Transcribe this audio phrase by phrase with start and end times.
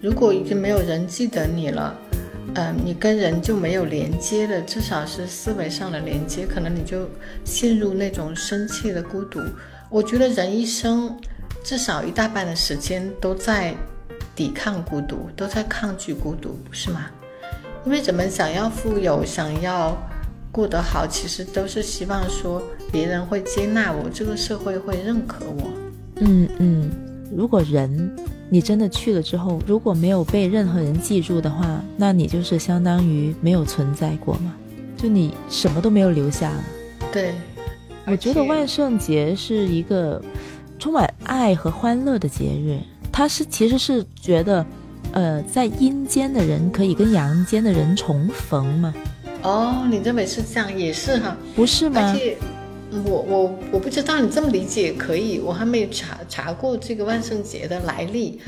[0.00, 1.94] 如果已经没有人记得你了，
[2.54, 7.08] 嗯，你跟人就没有连接了，至少是思维上的连接，可能你就
[7.44, 9.40] 陷入那种深切的孤独。
[9.88, 11.14] 我觉得人一生
[11.62, 13.74] 至少一大半的时间都在
[14.34, 17.06] 抵抗孤独，都在抗拒孤独，不是吗？
[17.84, 19.96] 因为人们想要富有，想要
[20.50, 25.70] 过得好，其实都是希望说别人会接纳我，这个社会会认可我。
[26.16, 26.90] 嗯嗯，
[27.34, 28.14] 如果人
[28.48, 34.54] 你真的去了之后，如果没有被任何人记住的话，那你就是相当于没有存在过嘛，
[34.96, 36.64] 就你什么都没有留下了。
[37.12, 37.34] 对，
[38.06, 40.22] 我觉得万圣节是一个
[40.78, 42.78] 充满爱和欢乐的节日，
[43.10, 44.64] 它是其实是觉得。
[45.12, 48.94] 呃，在阴间的人可以跟阳间的人重逢嘛？
[49.42, 52.00] 哦，你认为是这样，也是哈，不是吗？
[52.00, 52.38] 而且，
[53.04, 58.40] 我我我不知道你这么理解可以，我还没有查查过这个万圣节的来历。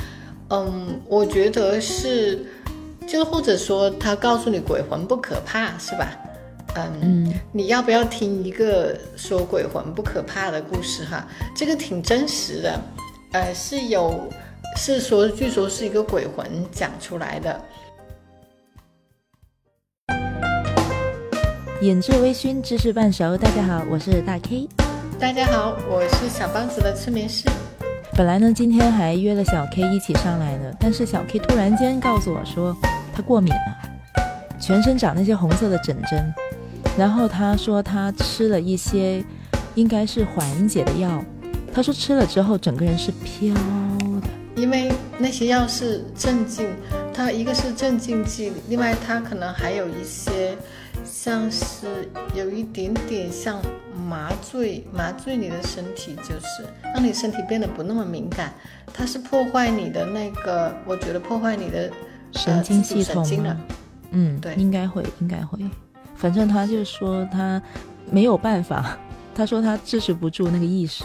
[0.48, 2.45] 嗯，我觉得是，
[3.06, 6.16] 就或者说他告诉你鬼魂不可怕，是吧？
[6.74, 11.26] 嗯，你要不要听一个说鬼魂不可怕的故事哈？
[11.54, 12.80] 这个挺真实的，
[13.32, 14.29] 呃，是有。
[14.74, 17.60] 是说，据说是一个鬼魂讲出来的。
[21.83, 23.37] 饮至微醺，知识半熟。
[23.37, 24.69] 大家好，我是大 K。
[25.19, 27.49] 大家好，我是小帮子的催眠师。
[28.16, 32.73] 本来呢，今天还约了小 K 一起上来的，但是小 K 突然间告诉我说
[33.13, 36.33] 他过敏了，全身长那些红色的疹疹，
[36.97, 39.25] 然后他说他吃了一些
[39.75, 41.21] 应该是缓解的药，
[41.75, 44.29] 他说吃了之后整个人是飘的。
[44.55, 46.69] 因为那些药是镇静，
[47.13, 50.57] 它一个是镇静剂，另外它可能还有一些，
[51.04, 53.60] 像是有一点点像
[54.08, 56.64] 麻醉，麻醉你的身体，就是
[56.95, 58.52] 让你身体变得不那么敏感。
[58.92, 61.90] 它是破坏你的那个，我觉得破坏你的
[62.32, 63.60] 神经系统了。
[64.10, 65.58] 嗯，对，应该会，应该会。
[66.14, 67.60] 反正他就说他
[68.10, 68.96] 没有办法，
[69.34, 71.04] 他说他支持不住那个意识。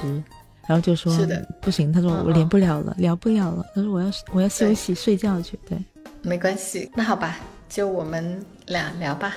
[0.67, 1.93] 然后就说是的，不行。
[1.93, 3.65] 他说我连不了了，聊不了了。
[3.73, 5.57] 他说我要我要休息睡觉去。
[5.65, 5.77] 对，
[6.21, 6.91] 没关系。
[6.93, 7.37] 那好吧，
[7.69, 9.33] 就我们俩聊吧。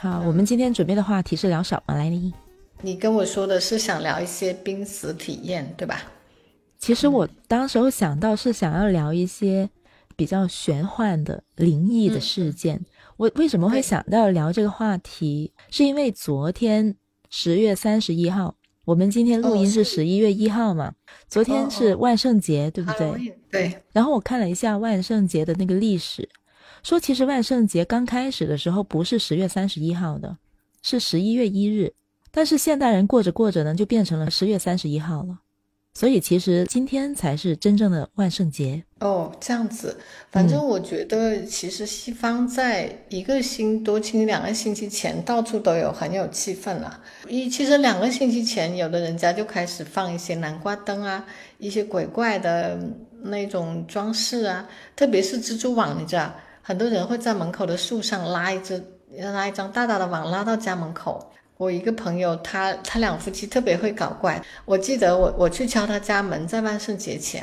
[0.00, 2.32] 好，我们今天准备的话题是聊什么来着？
[2.82, 6.02] 你跟我说的是想聊一些濒死体验，对吧？
[6.78, 9.68] 其实我当时候想到是想要聊一些
[10.14, 12.80] 比较玄幻的灵异的事件。
[13.16, 15.52] 我为什么会想到聊这个话题？
[15.68, 16.94] 是因为昨天
[17.28, 18.54] 十月三十一号。
[18.84, 20.94] 我们今天录音是十一月一号嘛？
[21.28, 23.34] 昨天是万圣节，对不对？
[23.50, 23.82] 对。
[23.92, 26.26] 然后我看了一下万圣节的那个历史，
[26.82, 30.36] 说其实万圣节刚开始的时候不是十月三十一号的，
[30.82, 31.92] 是十一月一日。
[32.30, 35.38] 但是现代人过着过着呢，就变成了十月三十一号了。
[35.94, 39.98] 所以其实今天才是真正的万圣节哦，这样子。
[40.30, 47.02] 反正我觉得，其实西方在一个星多、星两个星期前，到处都有很有气氛了。
[47.26, 51.24] 一其实两个星期前，有的人家就开始放一些南瓜灯啊，
[51.58, 52.78] 一些鬼怪的
[53.22, 56.32] 那种装饰啊，特别是蜘蛛网，你知道，
[56.68, 58.84] 很多人会在门口的树上拉一只、
[59.16, 61.32] 拉一张大大的网，拉到家门口。
[61.56, 64.38] 我一个朋友，他他两夫妻特别会搞怪。
[64.66, 67.42] 我记得我我去敲他家门，在万圣节前，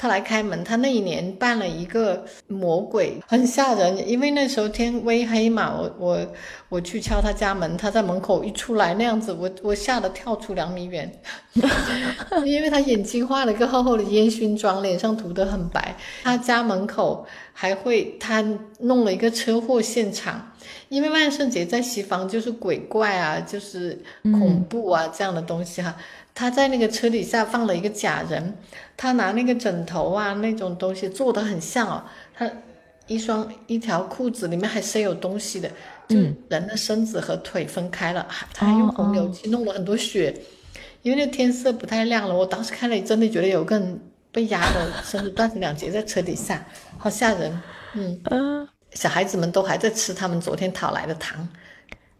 [0.00, 0.64] 他来开门。
[0.64, 4.08] 他那一年扮了一个魔鬼，很吓人。
[4.08, 6.26] 因为那时候天微黑嘛，我我
[6.70, 11.12] 我去敲他家门，他在门口一出来那样子，我我吓得跳出两米远。
[12.46, 15.94] 因为他眼睛画了一个厚厚的烟熏妆，脸上涂得很白。
[16.22, 18.42] 他家门口还会他
[18.78, 20.46] 弄了一个车祸现场。
[20.88, 25.94] 因为万圣节在西方就是鬼怪啊，就是恐怖啊这样的东西哈。
[26.34, 28.56] 他在那个车底下放了一个假人，
[28.96, 32.04] 他拿那个枕头啊那种东西做的很像哦。
[32.34, 32.50] 他
[33.06, 35.68] 一双一条裤子里面还塞有东西的，
[36.08, 36.16] 就
[36.48, 38.26] 人的身子和腿分开了。
[38.54, 40.34] 他还用红油漆弄了很多血，
[41.02, 42.34] 因为那天色不太亮了。
[42.34, 46.64] 我当时看了，真的觉得有个人被压的身子断成两截在车底下，
[46.98, 47.62] 好吓人。
[47.94, 48.68] 嗯。
[48.92, 51.48] 小孩子们都还在吃他们昨天讨来的糖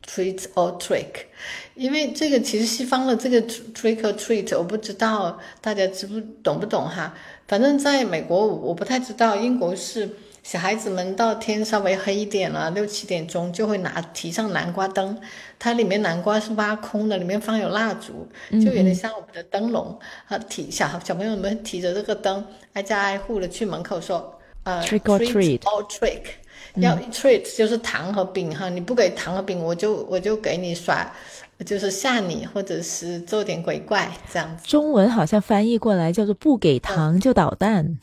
[0.06, 1.26] ，treat or trick，
[1.74, 7.14] 因为这个其实西方的这个 trick or treat，我不知道大家知不懂不懂哈。
[7.46, 10.08] 反正在美国我不太知道，英国是
[10.42, 15.20] 小孩子们到天稍微黑一点了，六七点钟就会拿提上南瓜灯，
[15.58, 19.98] 它里面南瓜是挖空的，里面放有蜡烛，就有点像我们的灯笼，
[20.28, 25.18] 啊提小小朋友们提着这个灯，挨家挨户的去门口说，呃 trick or
[25.88, 26.22] treat。
[26.76, 31.10] 要 treat 就是糖和饼哈，你不给糖和饼，我就我就给你耍，
[31.66, 34.66] 就是吓你，或者是做点鬼怪这样子。
[34.66, 37.98] 中文好像翻译过来叫做不给糖就捣蛋。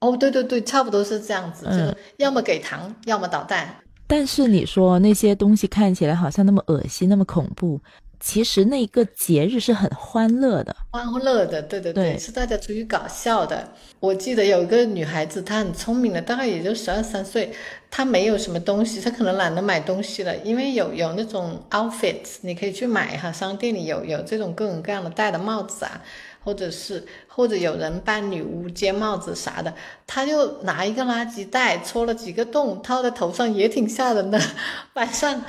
[0.00, 3.76] 哦，对对对，差不多是这样子，就是要么给糖，要么捣蛋。
[4.06, 7.80] 但是你说那些东西看起来好像那么恶心，那么恐怖。
[8.18, 13.68] 其实那个节日是很欢乐的，欢乐的，对对对，是大家出去搞笑的。
[14.00, 17.52] 我记得有一个女孩子，她很聪明的，大概也就十二三岁，
[17.96, 26.02] 他没有什么东西，他可能懒得买东西了，因为有有那种 outfits，你可以去买哈，商店里有有这种各种各样的戴的帽子啊，
[26.44, 29.72] 或者是或者有人扮女巫接帽子啥的，
[30.06, 34.38] 他就拿一个垃圾袋戳了几个洞，套在头上也挺吓人的，
[34.92, 35.42] 晚上。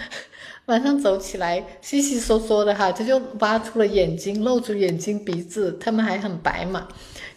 [0.68, 6.90] 晚上走起来稀稀嗦嗦的哈，他就挖出了眼睛，露出眼睛、鼻子，他们还很白嘛，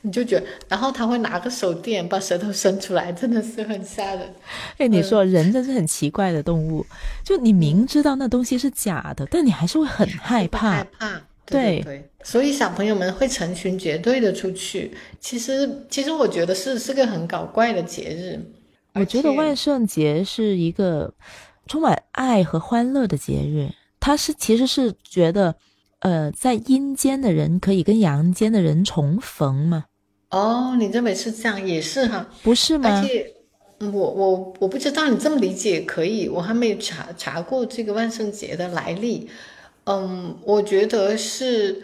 [0.02, 4.34] 你就觉得，然后他会拿个手电把舌头伸出来，真的是很吓人。
[4.78, 6.84] 哎，你说人真是很奇怪的动物，
[7.24, 10.70] 就你明知道那东西是假的，但你还是会很害怕。
[10.70, 12.08] 害怕，对对。
[12.22, 14.92] 所以小朋友们会成群结队的出去。
[15.20, 18.40] 其实，其实我觉得是是个很搞怪的节日。
[18.94, 21.12] 我觉得万圣节是一个。
[21.66, 23.70] 充满爱和欢乐的节日，
[24.00, 25.54] 它是其实是觉得，
[26.00, 29.84] 呃，在阴间的人可以跟阳间的人重逢吗？
[30.30, 32.88] 哦，你认为是这样，也是哈，不是吗？
[32.88, 33.34] 而且，
[33.78, 39.28] 我我我不知道你这么理解可以，我还没有查查过这个万圣节的来历。
[39.84, 41.82] 嗯，我觉得是，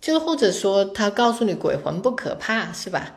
[0.00, 3.14] 就或者说他告诉你鬼魂不可怕，是吧？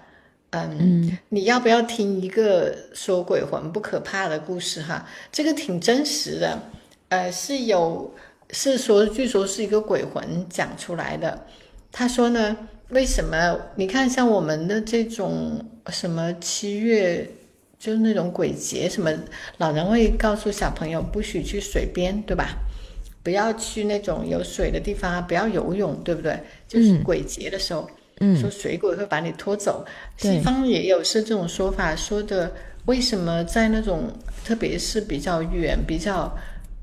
[0.52, 5.06] 嗯，你要不要听一个说鬼魂不可怕的故事哈？
[5.32, 6.62] 这个挺真实的，
[7.10, 8.14] 呃，是有
[8.52, 11.46] 是说，据说是一个鬼魂讲出来的。
[11.92, 12.56] 他说呢，
[12.92, 13.60] 为什么？
[13.76, 17.28] 你看，像我们的这种什么七月，
[17.80, 19.12] 就是那种鬼节，什么
[19.58, 22.58] 老人会告诉小朋友不许去水边，对吧？
[23.24, 26.40] 不要去那种有水的地方，不要游泳，对不对？
[26.68, 27.90] 就是鬼节的时候。
[28.40, 29.84] 说水鬼会把你拖走，
[30.16, 32.54] 西方也有是这种说法，说的
[32.86, 34.12] 为什么在那种
[34.46, 36.32] 特别是比较远、比较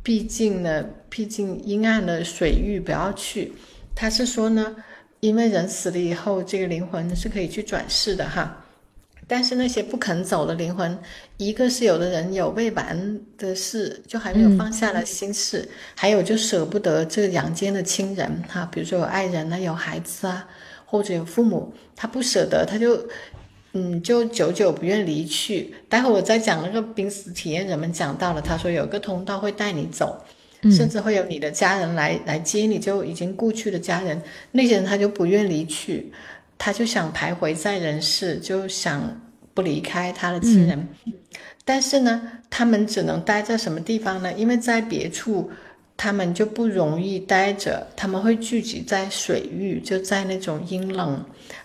[0.03, 3.53] 毕竟的、毕竟阴暗的水域不要去。
[3.95, 4.75] 他是说呢，
[5.21, 8.65] 因为人死了以后，这个灵魂是可以去转世的哈。
[9.27, 10.99] 但是那些不肯走的灵魂，
[11.37, 20.49] 一个是有的人有未完的事，就还没有放下了心事，还有就舍不得这个阳间的亲人哈，比如说有爱人啊，有孩子啊。
[20.91, 23.07] 或者有父母，他不舍得，他就，
[23.75, 25.75] 嗯，就久久不愿离去。
[25.87, 30.25] 待会我再讲那个濒死体验，人们讲到了，他说有个通道会带你走，
[30.63, 34.21] 甚至会有你的家人来来接你，就已经故去的家人，
[34.53, 36.13] 那些人他就不愿离去，
[36.57, 39.21] 他就想徘徊在人世，就想
[39.55, 40.89] 不离开他的亲人。
[41.65, 44.33] 但是呢，他们只能待在什么地方呢？
[44.35, 45.51] 因为在别处。
[46.01, 51.21] 他们就不容易待着，他们会聚集在水域，就在那种阴冷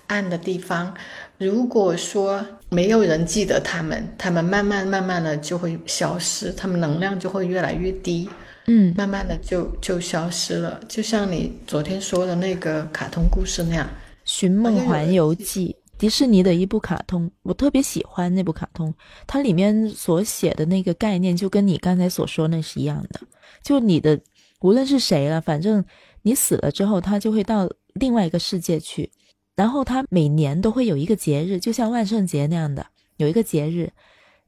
[0.07, 0.91] 暗的地方。
[1.37, 8.27] 如果说没有人记得他们，他们慢慢慢慢的就会消失，他们能量就会越来越低，
[8.67, 10.79] 嗯，慢慢的就就消失了。
[10.87, 13.85] 就像你昨天说的那个卡通故事那样，
[14.23, 18.93] 《寻梦环游记》，迪士尼的一部卡通，我特别喜欢那部卡通，
[19.27, 23.19] 它里面所写的那个概念，就跟你刚才所说那是一样的。
[23.61, 24.19] 就你的，
[24.61, 25.83] 无论是谁了，反正
[26.21, 29.11] 你死了之后，他就会到另外一个世界去。
[29.55, 32.87] 然后他每年都会有一个节日，就像万圣节那样的，
[33.17, 33.91] 有一个节日，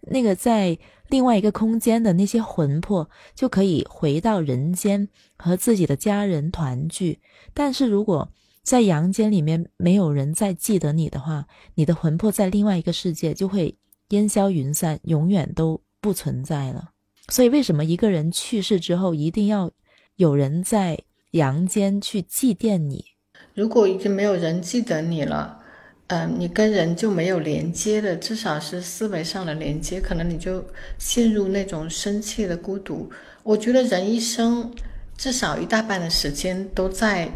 [0.07, 0.77] 那个在
[1.09, 5.07] 另外一个空间的那些魂魄就可以回到人间
[5.37, 7.19] 和自己的家人团聚。
[7.53, 8.31] 但是如果
[8.63, 11.45] 在阳间里面没有人再记得你的话，
[11.75, 13.77] 你的魂魄在另外一个世界就会
[14.09, 16.91] 烟消云散，永远都不存在了。
[17.29, 19.71] 所以，为什么一个人去世之后，一定要
[20.15, 20.99] 有人在
[21.31, 23.05] 阳间去祭奠你？
[23.53, 25.59] 如果已经没有人记得你了，
[26.07, 30.63] 嗯，你跟人就没有连接的，至少是思维上的连接，可能你就
[30.97, 33.09] 陷入那种深切的孤独。
[33.43, 34.71] 我觉得人一生
[35.17, 37.29] 至少一大半的时间都在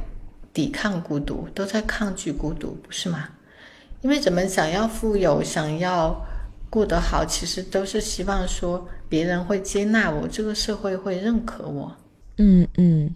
[0.54, 3.30] 抵抗孤独，都在抗拒孤独，不是吗？
[4.02, 6.20] 因为人们想要富有，想要
[6.70, 8.88] 过得好，其实都是希望说。
[9.10, 11.92] 别人会接纳我，这个社会会认可我。
[12.38, 13.10] 嗯嗯，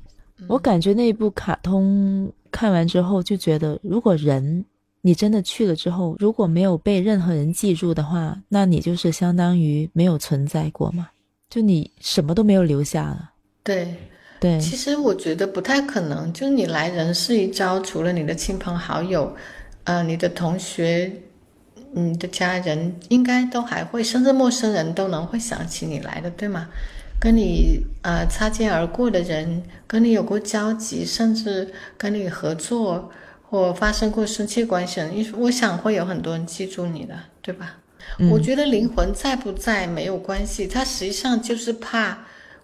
[0.48, 4.66] 我感觉那部卡通看完之后就觉得，如果人
[5.04, 11.10] 你真的去了之后，如果没有被任何人记住的话，那你就是相当于没有存在过嘛，
[11.48, 13.30] 就你什么都没有留下了。
[13.64, 13.94] 对
[14.40, 19.32] 对，其实我觉得不太可能，就你来人世一遭，除了你的亲朋好友，
[19.84, 21.12] 呃，你的同学。
[21.96, 26.68] 你的家人应该都还会，甚至陌生人都能会想起你来的，对吗？
[27.20, 33.12] 跟你呃擦肩而过的人，跟你有过交集，甚至跟你合作
[33.54, 37.76] 或发生过深切关系的人，我想会有很多人记住你的，对吧？
[38.32, 42.18] 我觉得灵魂在不在没有关系，他实际上就是怕。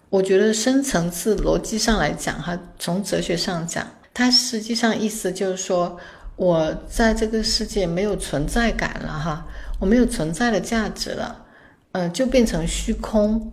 [0.08, 5.96] 我觉得深层次逻辑上来讲，哈，从哲学上讲，它实际上意思就是说，
[6.34, 9.46] 我在这个世界没有存在感了，哈，
[9.78, 11.46] 我没有存在的价值了，
[11.92, 13.52] 嗯，就变成虚空。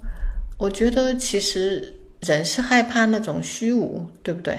[0.57, 4.57] 我觉得其实人是害怕那种虚无，对不对？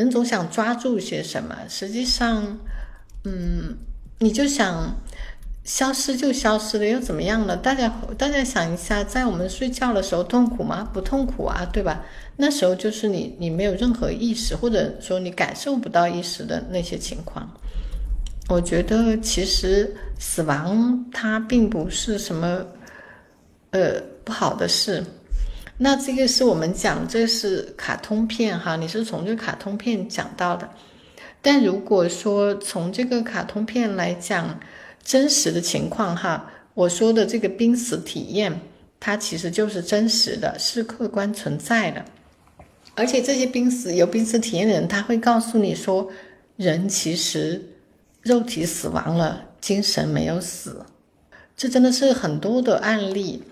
[0.00, 2.58] 人总想抓住些什么，实际上，
[3.24, 3.76] 嗯，
[4.18, 4.94] 你就想。
[5.62, 7.54] 消失就消失了，又怎么样呢？
[7.54, 10.88] 大家大家想一下，在我们睡觉的时候痛苦吗？
[10.90, 12.02] 不痛苦啊，对吧？
[12.36, 17.48] 那时候就是你你没有任何意识，或者说你感受不到意识的那些情况。
[18.48, 22.64] 我觉得其实死亡它并不是什么
[23.70, 25.04] 呃不好的事。
[25.82, 30.68] 那这个是我们讲这是卡通片哈，你是从这卡通片讲到的。
[31.40, 34.60] 但如果说从这个卡通片来讲，
[35.02, 38.60] 真实的情况哈，我说的这个濒死体验，
[39.00, 42.04] 它其实就是真实的，是客观存在的。
[42.94, 46.06] 而且这些濒死有濒死体验的人，他会告诉你说，
[46.56, 47.58] 人其实
[48.20, 50.84] 肉体死亡了，精神没有死。
[51.56, 53.42] 这真的是很多的案例。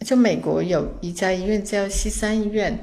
[0.00, 2.78] 就美国有一家医院叫西山医院，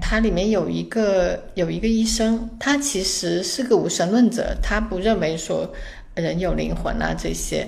[0.00, 5.72] 它里面有一个有一个医生，他其实是个无神论者，他不认为说。
[6.16, 7.66] 人有灵魂啊，这些，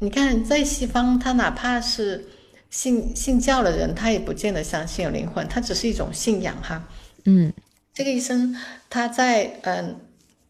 [0.00, 2.26] 你看，在西方，他哪怕是
[2.68, 6.86] 信信教的人，他也不见得相信有灵魂，他只是一种信仰哈。
[7.24, 7.50] 嗯，
[7.94, 8.54] 这个医生
[8.90, 9.96] 他在嗯，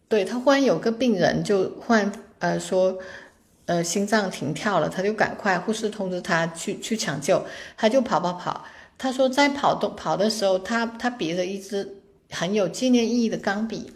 [0.09, 2.99] 对他忽然有个病人就忽然呃说
[3.71, 7.41] 呃心脏停跳了，他就赶快护士通知他去去抢救，
[7.77, 8.65] 他就跑跑跑。
[8.99, 11.89] 他说在跑动跑的时候，他他别着一支
[12.31, 13.93] 很有纪念意义的钢笔。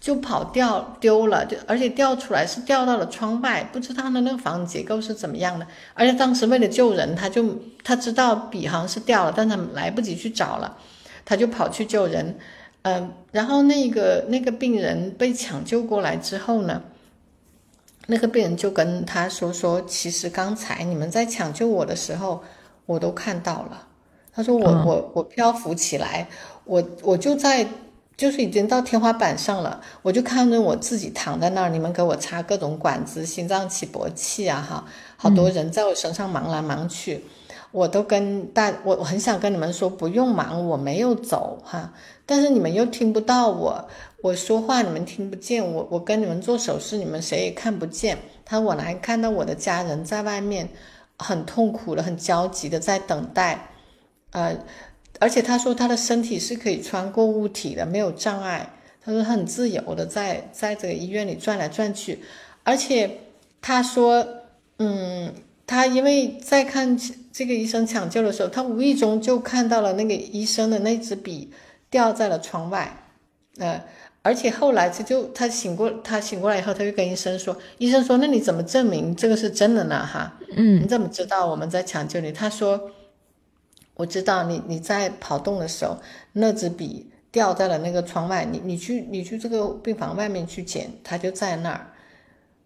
[0.00, 5.66] 就跑掉丢了，就而且掉出来是掉到了窗外，不知道他那个房子结构是怎么样的。
[5.94, 10.76] 而且当时为了救人，他就他知道笔好像是掉了，但他来不及去找了，
[11.24, 12.36] 他就跑去救人。
[12.82, 16.82] 嗯，然后那个那个病人被抢救过来之后呢，
[18.06, 22.42] 那个病人就跟他说说，其实刚才你们在抢救我的时候，
[22.86, 23.86] 我都看到了。
[24.32, 26.28] 他说我我我漂浮起来，
[26.64, 27.66] 我我就在。
[28.16, 34.84] 就是已经到天花板上了，我就看着我自己躺在那儿，你们给我插各种管子、心脏起搏器啊，哈，
[35.16, 37.24] 好多人在我身上忙来忙去，
[37.74, 41.92] 我都跟大，我我很想跟你们说不用忙，我没有走哈，
[42.24, 43.88] 但是你们又听不到我，
[44.22, 48.16] 我说话你们听不见，我我跟你们做手势，你们谁也看不见。
[48.44, 50.68] 他我来看到我的家人在外面
[51.18, 53.70] 很痛苦的、很焦急的在等待，
[54.30, 54.56] 呃。
[55.20, 58.68] 而且他说他的身体是可以穿过物体的，没有障碍。
[59.00, 62.20] 他说他很自由的在在这个医院里转来转去。
[62.64, 63.18] 而且
[63.62, 64.26] 他说，
[64.78, 65.32] 嗯，
[65.68, 66.98] 他因为在看
[67.34, 71.50] 这个医生抢救的时候，他无意中就看到了那个医生的那支笔
[71.90, 73.08] 掉在了窗外。
[73.58, 73.84] 呃，
[74.22, 80.06] 而且后来他就他醒过他醒过来以后，他就跟医生说，医生说那你怎么证明这个是真的呢？
[80.06, 82.30] 哈，嗯，你怎么知道我们在抢救你？
[82.32, 82.90] 他说。
[83.96, 85.96] 我知道你你在跑动的时候，
[86.32, 88.44] 那支笔掉在了那个窗外。
[88.44, 91.93] 你你去你去这个病房外面去捡，它就在那儿。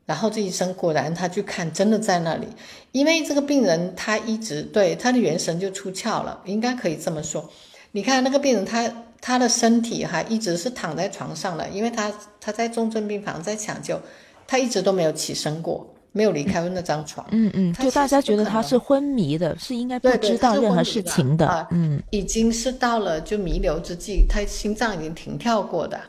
[0.08, 2.46] 然后这医生果然他去看，真的在那里。
[2.92, 7.46] 因为这个病人他一直对他的元神就出窍了，应该可以这么说。
[7.92, 12.10] 你看那个病人，他他的身体哈一直是躺在床上的，因为他
[12.40, 14.00] 他在重症病房在抢救，
[14.46, 15.86] 他一直都没有起身过。
[16.10, 26.00] 没有离开过那张床，嗯嗯，就大家觉得他是昏迷的，是应该不知道任何事情的，嗯，已经是到了就弥留之际，他心脏已经停跳过的，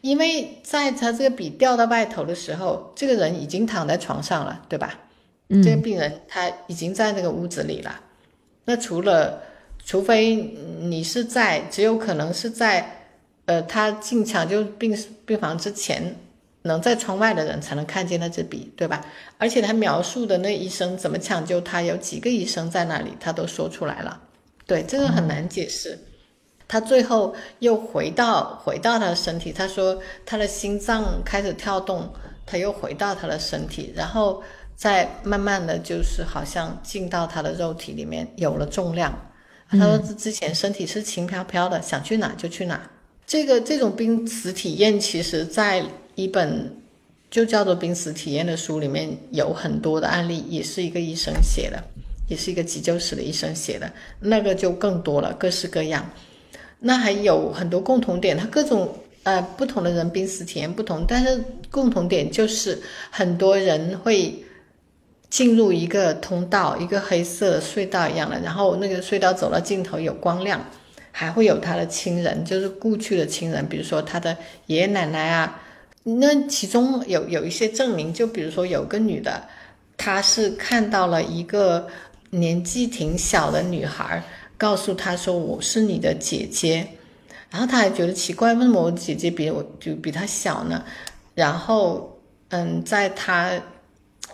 [0.00, 4.98] 因为在他这个笔掉到外头的时候，这个人已经躺在床上了，对吧？
[5.48, 8.00] 嗯，这个病人他已经在那个屋子里了，
[8.64, 9.42] 那除了
[9.84, 10.36] 除非
[10.80, 13.06] 你是在，只有可能是在，
[13.46, 16.14] 呃，他进抢救病病房之前。
[16.62, 19.02] 能在窗外的人才能看见那支笔，对吧？
[19.38, 24.20] 而且他描述的那医生怎么抢救他，有几个医生在那里，他都说出来了。
[24.66, 25.98] 对，这个很难解释。
[26.70, 32.08] 他最后又回到回到他的身体，他说他的心脏开始跳动，
[32.46, 34.40] 他又回到他的身体，然后
[34.76, 39.12] 再慢慢的就是好像进到他的肉体里面，有了重量。
[39.68, 42.88] 他说之前身体是轻飘飘的，想去哪就去哪。
[43.26, 45.84] 这个这种濒死体验，其实在。
[46.16, 46.76] 一本
[47.30, 51.82] 就叫做《濒死体验》的书里面有很多的案例，也是一个医生写的，
[52.28, 56.04] 也是一个急救室的医生写的，那个就更多了，各式各样。
[56.80, 64.34] 那还有很多共同点，它各种呃不同的人濒死体验不同，但是共同点就是很多人会
[65.28, 70.60] 进入一个通道，一个黑色隧道一样的，然后那个隧道走到尽头有光亮，
[71.12, 75.62] 还会有他的亲人，就是故去的亲人，比如说他的爷爷奶奶啊。
[76.02, 79.44] 那其中有有一些证明，就比如说有个女的，
[79.98, 81.86] 她是看到了一个
[82.30, 84.22] 年纪挺小的女孩，
[84.60, 86.86] 告诉他说我是你的姐姐，
[87.50, 90.84] 然后他还觉得奇怪，为什么我姐姐比我就比他小呢？
[91.34, 92.14] 然后
[92.50, 93.50] 嗯，在他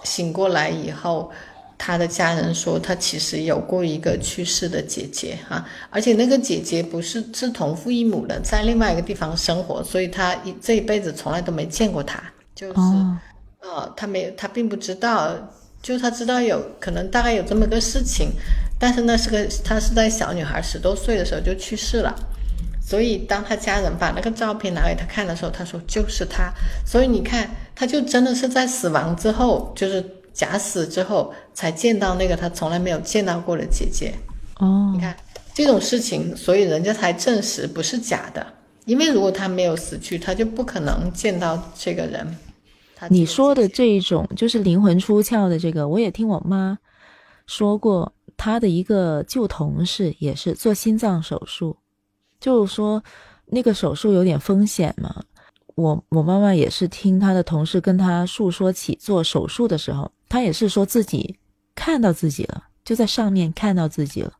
[0.02, 1.30] 醒过来以后。
[1.78, 12.18] 他的家人说，他其实有过一个去世的姐姐哈，而且那个姐姐不是是同父异母的，在另外一个地方生活，所以他一这一辈子从来都没见过他，
[12.54, 12.80] 就是，
[13.60, 15.36] 呃，他没他并不知道，
[15.82, 18.30] 就他知道有可能大概有这么个事情，
[18.78, 22.14] 但是那是个他是在小女孩十多岁的时候就去世了，
[22.80, 26.52] 所以当他家人把那个照片拿给他看的时候，他说就是他，
[26.84, 30.04] 所以你看，他就真的是在死亡之后，就是。
[30.36, 34.12] 假死之后才见到那个他从来没有见到过的姐姐，
[34.58, 35.16] 哦，你看
[35.54, 38.46] 这种事情，所以人家才证实不是假的。
[38.84, 42.36] 因为如果他没有死去，他就不可能见到这个人。
[43.08, 46.76] 你说的这一种就是灵魂出窍的这个，我也听我妈
[47.46, 51.76] 说过，她的一个旧同事也是做心脏手术，
[52.38, 53.02] 就是说
[53.46, 55.24] 那个手术有点风险嘛。
[55.74, 61.36] 我我妈妈也是听她的同事跟她诉说起做手术的时候，她也是说自己
[61.74, 64.32] 看到自己了，就在上面看到自己了，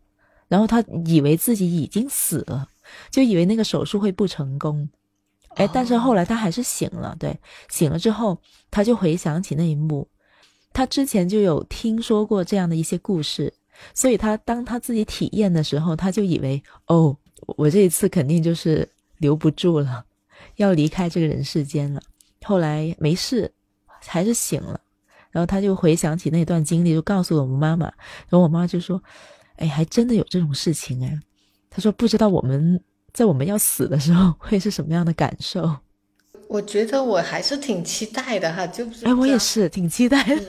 [0.49, 2.69] 然后他以为自己已经死了，
[3.11, 4.89] 就以为那个手术会不成功，
[5.57, 7.39] 哎，但是后来他还是醒了，对，
[7.69, 8.39] 醒了之后
[8.71, 10.09] 他就回想起那一幕，
[10.73, 13.53] 他之前就有听说过这样的一些故事，
[13.95, 17.17] 所以他当他自己体验的时候，他就以为哦，
[17.57, 20.05] 我这一次肯定就是留不住了。
[20.57, 22.01] 要离开这个人世间了，
[22.45, 23.51] 后来没事，
[24.07, 24.79] 还是醒了，
[25.31, 27.87] 然后他就回想起那段经历，就告诉了我们妈妈，
[28.29, 29.03] 然后我妈就说
[29.57, 31.19] ：“哎，还真的有这种事情哎。”
[31.71, 32.81] 他说：“不知道我们
[33.13, 35.77] 在我们要死的时候会是什么样的感受。”
[36.49, 40.43] 我觉得我还是挺期待的哈，就是哎，我也是挺期待的。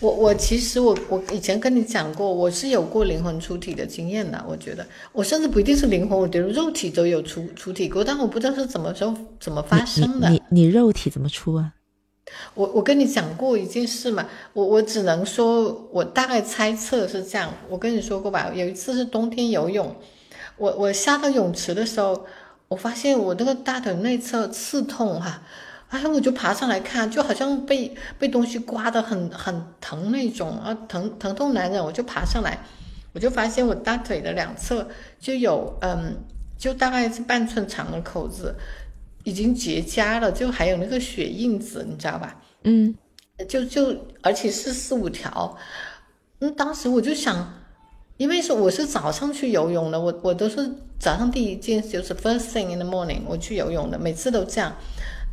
[0.00, 4.42] 我我其实我我以前跟你讲过，我是有过灵魂出体的经验的。
[4.48, 10.30] 我觉得我甚至不一定是灵魂，我的肉体都有出出体过，但我不知道是怎么时候怎么发生的。
[10.30, 11.72] 你你肉体怎么出啊？
[12.54, 17.52] 我我跟你讲过一件事嘛，我我只能说，我大概猜测是这样。
[17.68, 19.94] 我跟你说过吧，有一次是冬天游泳，
[20.56, 22.24] 我我下到泳池的时候，
[22.68, 25.42] 我发现我那个大腿内侧刺痛哈。
[25.94, 31.80] 哎，我就爬上来看，就好像被被东西刮得很很疼那种啊，疼疼痛难忍。
[31.84, 32.58] 我就爬上来，
[33.12, 34.88] 我就发现我大腿的两侧
[35.20, 36.16] 就有嗯，
[36.58, 38.56] 就大概是半寸长的口子，
[39.22, 42.42] 已经结痂了，就还有那个血印子，你知道吧？
[42.64, 42.92] 嗯，
[43.48, 45.56] 就就而且是四五条。
[46.40, 47.54] 嗯，当时我就想，
[48.16, 54.74] 因为是我是早上去游泳的，我我都是早上第一件就是 first thing in the morning 我去游泳的，每次都这样。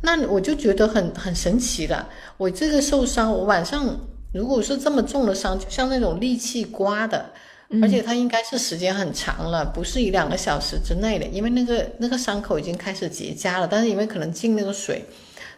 [0.02, 2.08] 那我就觉得很很神奇了。
[2.36, 3.96] 我这个受伤，我晚上
[4.32, 7.30] 如果是这么重的伤，就像那种利器刮的，
[7.80, 13.68] 而且它应该是时间很长了，不是一两个小时之内的，因为那个那个伤口已经开始结痂了。
[13.68, 15.04] 但是因为可能进那个水，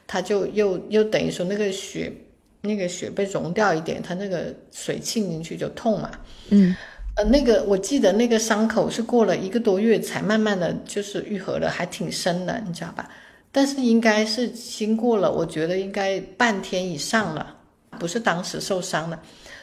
[0.07, 2.13] 它就又又等于说那个血
[2.61, 6.11] 那个血被溶掉一点，它那个水沁进去就痛嘛。
[6.51, 6.77] 嗯，
[7.17, 13.09] 呃，那个我记得那个伤口是过了一个多月才慢慢的就是愈合了，还挺深的，你知道吧？
[13.57, 17.55] 但是应该是经过了，我觉得应该半天以上了，
[18.01, 19.17] 不是当时受伤的，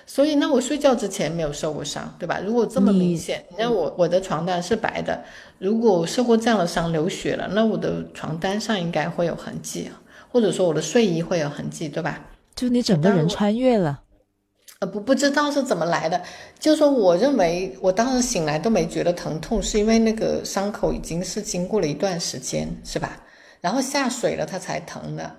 [0.05, 2.39] 所以那我睡觉之前没有受过伤，对吧？
[2.39, 5.21] 如果这么明显，你看我我的床单是白的，
[5.59, 9.91] 如果受过这样的伤流血了，那我的床单上应该会有痕迹，
[10.31, 12.21] 或者说我的睡衣会有痕迹，对吧？
[12.55, 13.99] 就你整个人穿越了，
[14.79, 16.21] 呃不不知道是怎么来的，
[16.57, 23.21] 就说我认为我当时醒来都没觉得疼痛，是因为那个伤口已经是经过了一段时间，是吧？
[23.61, 25.31] 然后下水了，它才疼的，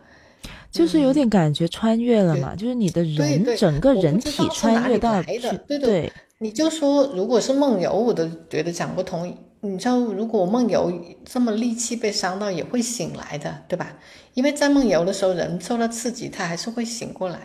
[0.71, 6.13] 就是有点感觉穿越了嘛，就是你的人整个人体穿越到去，对对。
[6.39, 9.33] 你就说，如果是梦游，我都觉得讲不通。
[9.61, 10.93] 你知道，如果梦游
[11.25, 13.97] 这么力气被伤到，也会醒来的，对吧？
[14.35, 17.39] 因为在梦游的时候，人受到刺激，他还是会醒过来。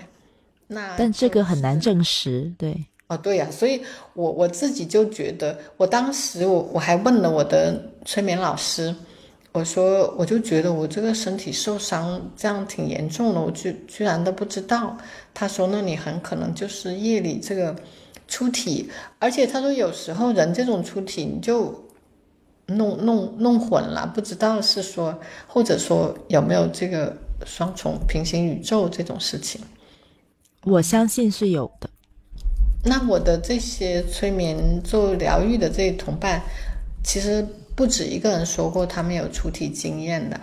[0.66, 2.86] 那但这个很难证实，对。
[3.06, 3.82] 哦，对呀，所以
[4.16, 8.96] 我我自己就觉得，我当时我我还问了我的催眠老师。
[9.58, 14.96] 我说，我就觉得我这个身体受伤这样挺严重的，我居居然都不知道。
[15.34, 17.76] 他说，那你很可能就是夜里这个
[18.28, 21.74] 出体，而且他说有时候人这种出体你就
[22.68, 29.60] 弄弄弄混了，不知道是说或者说有没有这个双重平行宇宙这种事情。
[30.66, 31.90] 我相信是有的。
[32.84, 36.44] 那我的这些催眠做疗愈的这些同伴，
[37.04, 37.44] 其实
[37.78, 40.42] 不止一个人说过他们有出体经验的，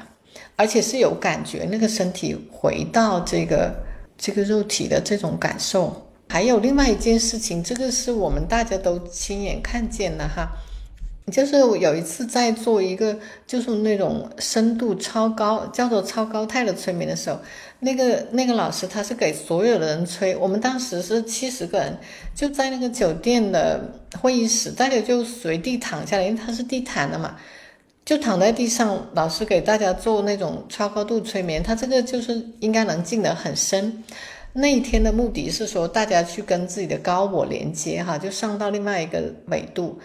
[0.55, 3.75] 而且是有感觉，那个身体回到这个
[4.17, 6.01] 这个肉体的这种感受。
[6.29, 10.49] 还有另外一件事情，这个是我们大家都亲眼看见的哈。
[11.33, 17.39] 就是有一次在做一个就是那种深度超高叫做超高态的催眠的时候，
[17.81, 21.97] 那个那个老师他是给所有的人催，我们当时是七十个人，
[22.35, 23.81] 就在那个酒店的
[24.21, 27.35] 会议室，大家就随地躺下来，因为它是地毯的嘛，
[28.05, 34.05] 就躺在地上，老师给大家做那种超高度催眠，他这个就是应该能进得很深。
[34.53, 39.99] 那一天的目的是说大家去跟自己的高我连接哈，就上到另外一个纬度。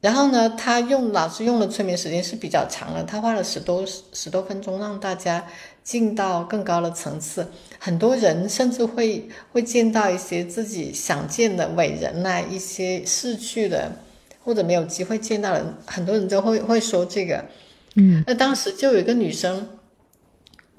[0.00, 5.44] 然后呢，他用老师用的催眠时间是比较长的，他花了十多十多分钟让大家
[5.82, 7.44] 进到更高的层次。
[7.80, 13.90] 很多人甚至会会见到一些自己想见的伟人呐，一些逝去的
[14.44, 17.44] 或者没有机会见到的，很多人都会会说这个。
[17.96, 19.68] 嗯，那当时就有一个女生，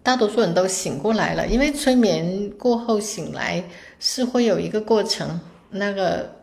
[0.01, 3.61] 大多数人都醒过来了，因为催眠过后醒来
[3.99, 6.38] 是会有一个过程，那个。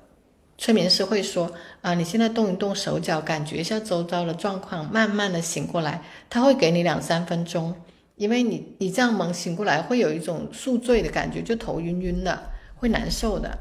[0.58, 6.02] 催眠师会说：“啊，你现在动一动手脚，感觉一下周遭的状况，慢慢的醒过来。
[6.30, 7.74] 他会给你两三分钟，
[8.16, 13.58] 因为你你这样猛醒过来，会有一种宿醉的感觉，就头晕晕的，会难受的。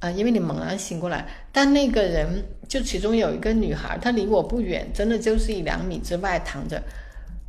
[0.00, 1.26] 啊，因为你猛然醒过来。
[1.52, 6.82] 但那个人，就其中有一个女孩，她离我不远，真的就是一两米之外躺着，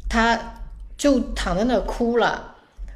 [0.10, 0.40] 她
[0.98, 2.56] 就躺在那哭了。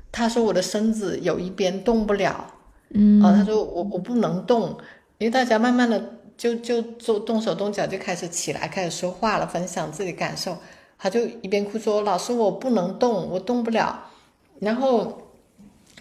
[0.10, 2.54] 她说我的身子有一边动不了，
[2.94, 4.78] 嗯，啊，她说我我不能动。”
[5.18, 10.58] 因为大家慢慢的就就做动手动脚，就开始起来，开始说话了，分享自己感受。
[10.98, 14.12] 他就一边哭说：“老师，我不能动，我动不了。”
[14.60, 15.22] 然后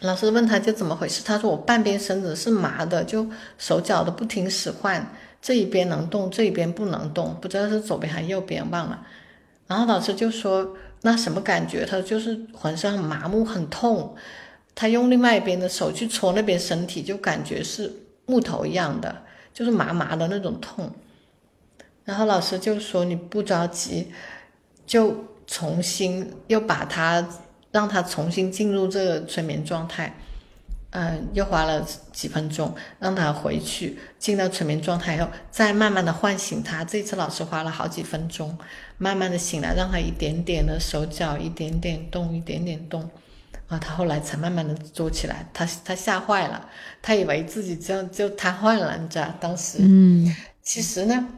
[0.01, 3.27] 老师问他就怎么回事，他说：“我半边身子是麻的，就
[3.59, 9.05] 手脚的不停使唤，这一边能动，这一边不能动，不知道是左边还是右边，忘了。”
[9.67, 14.15] 然后老师就说：“那什么感觉？”他就是浑身很麻木，很痛。
[14.75, 17.93] 他用另外一边的手去搓那边身体，就感觉是。
[18.27, 20.91] 木头一样的，就是麻麻的那种痛。
[22.05, 24.13] 然后老师就说：“你不着急，
[24.87, 27.27] 就重新又把他
[27.73, 30.15] 让他重新进入这个催眠状态。
[30.91, 36.85] 嗯，又花了几分钟让他回去进到催眠状态后，再慢慢的唤醒他。
[36.85, 38.57] 这次老师花了好几分钟，
[38.97, 43.11] 慢慢的醒来，让他一点点的手脚一点点动，一点点动。”
[43.69, 46.69] 啊，他后来才慢慢的坐起来，他他吓坏了，
[47.01, 49.33] 他以为自己这样就瘫痪了，你知道？
[49.41, 51.29] 当时，嗯，其实呢，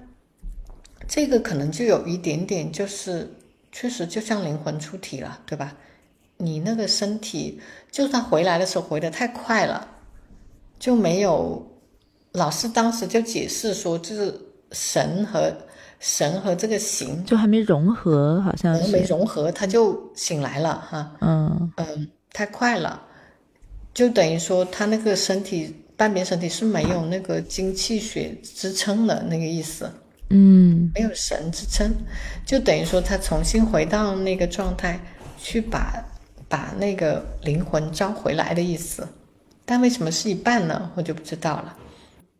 [1.07, 3.33] 这个可能就有一点点，就是
[3.71, 5.75] 确实就像灵魂出体了，对吧？
[6.39, 7.61] 你那个身体，
[7.91, 9.89] 就是他回来的时候回的太快了，
[10.79, 11.67] 就没有。
[12.33, 14.39] 老师当时就解释说，就是
[14.71, 15.51] 神和
[15.99, 22.09] 神和这个形就还没融合，好像是没融合，他就醒来了，哈，嗯嗯。
[22.37, 23.01] 太快了，
[23.95, 29.91] 就等于说他那个身体半边身体是没有那个精气血支撑的那个意思，
[30.29, 31.91] 嗯，没有神支撑，
[32.45, 35.01] 就等于说他重新回到那个状态
[35.39, 36.05] 去把
[36.47, 39.09] 把那个灵魂招回来的意思，
[39.65, 40.93] 但为什么是一半呢？
[40.95, 41.75] 我就不知道了。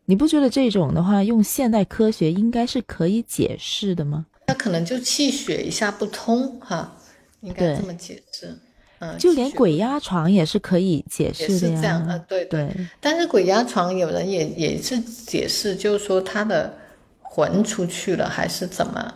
[0.05, 4.27] 你不觉得这种的话用现代科学应该是可以解释的吗？
[4.47, 6.95] 那可能就气血一下不通哈，
[7.41, 8.55] 应该这么解释。
[8.99, 11.81] 嗯，就连鬼压床也是可以解释的呀。
[11.81, 12.75] 这样啊，对对。
[13.01, 16.75] 但是鬼压床有人也也是解释，就是说他的
[17.21, 19.15] 魂出去了，还是怎么？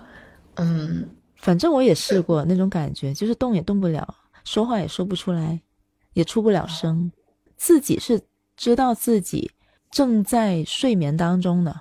[0.56, 4.14] 嗯，反正我也试过那种感觉，就是动也动不了，
[4.44, 5.58] 说话也说不出来，
[6.12, 7.10] 也出不了声，
[7.56, 8.20] 自己是
[8.56, 9.50] 知道自己
[9.90, 11.74] 正在睡眠当中的，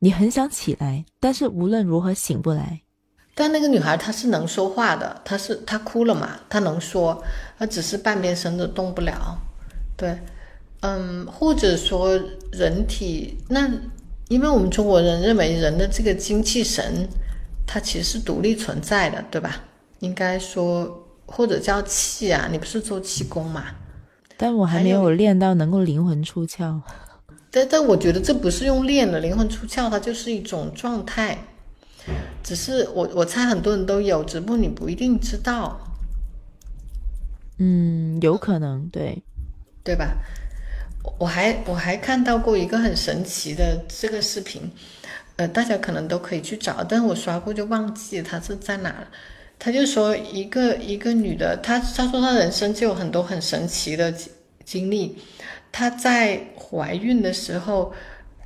[0.00, 2.82] 你很想起来，但是无论如何醒不来。
[3.38, 6.30] 但那个女孩她是能说话的，她是她哭了嘛？
[6.48, 7.22] 她能说，
[7.58, 9.38] 她只是半边身子动不了。
[9.94, 10.18] 对，
[10.80, 12.18] 嗯，或者说
[12.50, 13.70] 人体那，
[14.28, 17.06] 因为我们中国人认为人的这个精气神，
[17.66, 19.60] 它其实是独立存在的，对吧？
[19.98, 23.64] 应该说或者叫气啊，你不是做气功嘛？
[24.38, 26.80] 但我还没有练到能够灵魂出窍。
[27.50, 31.36] 但但我觉得这不是用练的，灵魂出窍它就是一种状态。
[32.42, 35.80] 只是我我猜很多人都有，只不过你不一定知道。
[37.58, 39.22] 嗯，有可能，对，
[39.82, 40.16] 对吧？
[41.18, 44.70] 我还我还看到过一个很神奇的这个视频，
[45.36, 49.08] 呃，大家可能都可以去找，但是我刷过就忘记它是在哪了。
[49.58, 54.12] 他就说一个一个女的，她她说她人生就有很多很神奇的
[54.64, 55.16] 经历。
[55.72, 57.94] 她在怀孕的时候，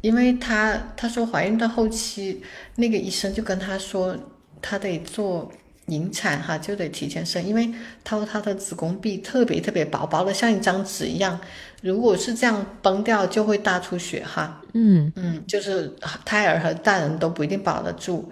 [0.01, 2.43] 因为她她说怀孕到后期，
[2.77, 4.17] 那个医生就跟她说，
[4.63, 5.51] 她得做
[5.87, 7.73] 引产哈，就得提前生，因为
[8.05, 11.39] 她说她的子宫壁特别特别薄薄的，像一张纸一样，
[11.83, 14.63] 如果是这样崩掉，就会大出血哈。
[14.73, 15.93] 嗯嗯，就是
[16.25, 18.31] 胎儿和大人都不一定保得住。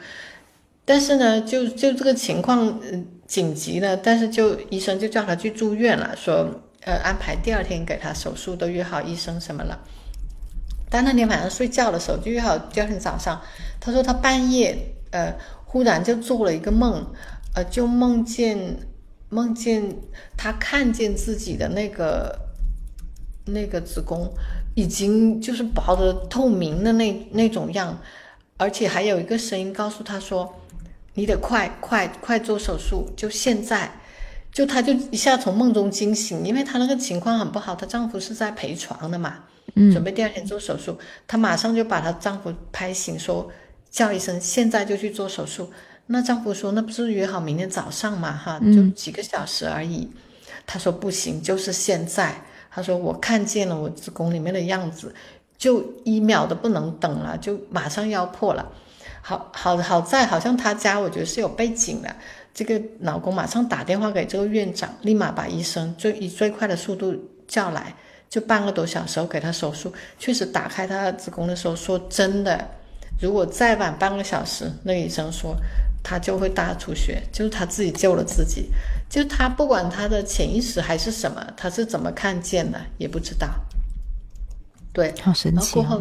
[0.85, 6.49] 但是呢，就就这个情况，嗯，紧急呢，但是就医生就叫她去住院了，说，
[6.85, 9.79] 呃，安排第二天给她手术，都约好医生什么了。
[10.91, 13.41] 但那天晚上睡觉的时候，就约好第二天早上。
[13.81, 14.77] 他说他半夜，
[15.11, 17.07] 呃，忽然就做了一个梦，
[17.55, 18.77] 呃，就梦见
[19.29, 19.97] 梦见
[20.37, 22.39] 他看见自己的那个
[23.45, 24.33] 那个子宫
[24.75, 27.99] 已经就是薄的透明的那那种样，
[28.57, 30.55] 而且还有一个声音告诉他说。
[31.15, 33.91] 你得快快快做手术，就现在，
[34.53, 39.35] 就她就一下从梦中惊醒，因为她那个情况很不好，她丈夫是在陪床的嘛，
[39.79, 43.49] 嗯，准备第二天做手术，她马上就把她丈夫拍醒，说
[43.89, 45.71] 叫医生现在就去做手术。
[46.07, 50.11] 那丈夫说那不是约好明天早上嘛，哈，就几个小时而已。
[50.67, 52.35] 她说不行，就是现在。
[52.71, 55.15] 她说我看见了我子宫里面的样子，
[55.57, 58.71] 就一秒都不能等了，就马上要破了。
[59.21, 62.15] 好好好在，好像她家我觉得是有背景的。
[62.55, 67.15] 这个老公马上打电话给这个院长，立马把医生最以最快的速度
[67.47, 67.95] 叫来，
[68.29, 69.93] 就半个多小时后给他手术。
[70.19, 72.69] 确实打开他的子宫的时候，说真的，
[73.21, 75.57] 如果再晚半个小时，那个医生说
[76.03, 78.71] 他就会大出血，就是他自己救了自己。
[79.09, 83.49] 就他不管他的潜意识还是什么，他是怎么看见的也不知道。
[84.93, 85.99] 对，好神奇啊！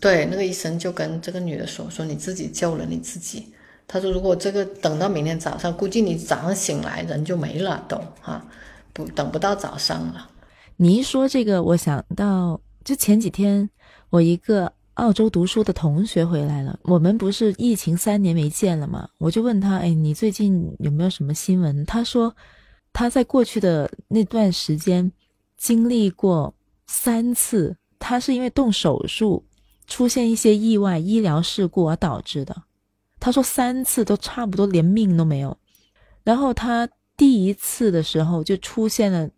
[0.00, 3.52] 对，那个医生就跟这个女的说：“说你自己救了你自己。”
[3.88, 8.44] 他说：“如果这个等到明天早上，估计你早上醒来人就没了，都哈，
[8.92, 10.28] 不等不到早上了。”
[10.76, 13.68] 你一说这个，我想到就前几天
[14.10, 19.08] 我一个澳洲读书的同学回来了，我们不是疫情三年没见了吗？
[19.18, 22.34] 我就问他：“哎，你最近有没有什么新闻？”他说
[22.92, 25.10] 他在过去的那段时间
[25.56, 26.54] 经历过
[26.86, 29.44] 三次，他是因为动手术。
[29.86, 32.62] 出现一些意外医疗事故而导致的，
[33.20, 35.54] 他说三次都差不多连命都没有。
[36.22, 39.28] 然后他第一次的时候就出现了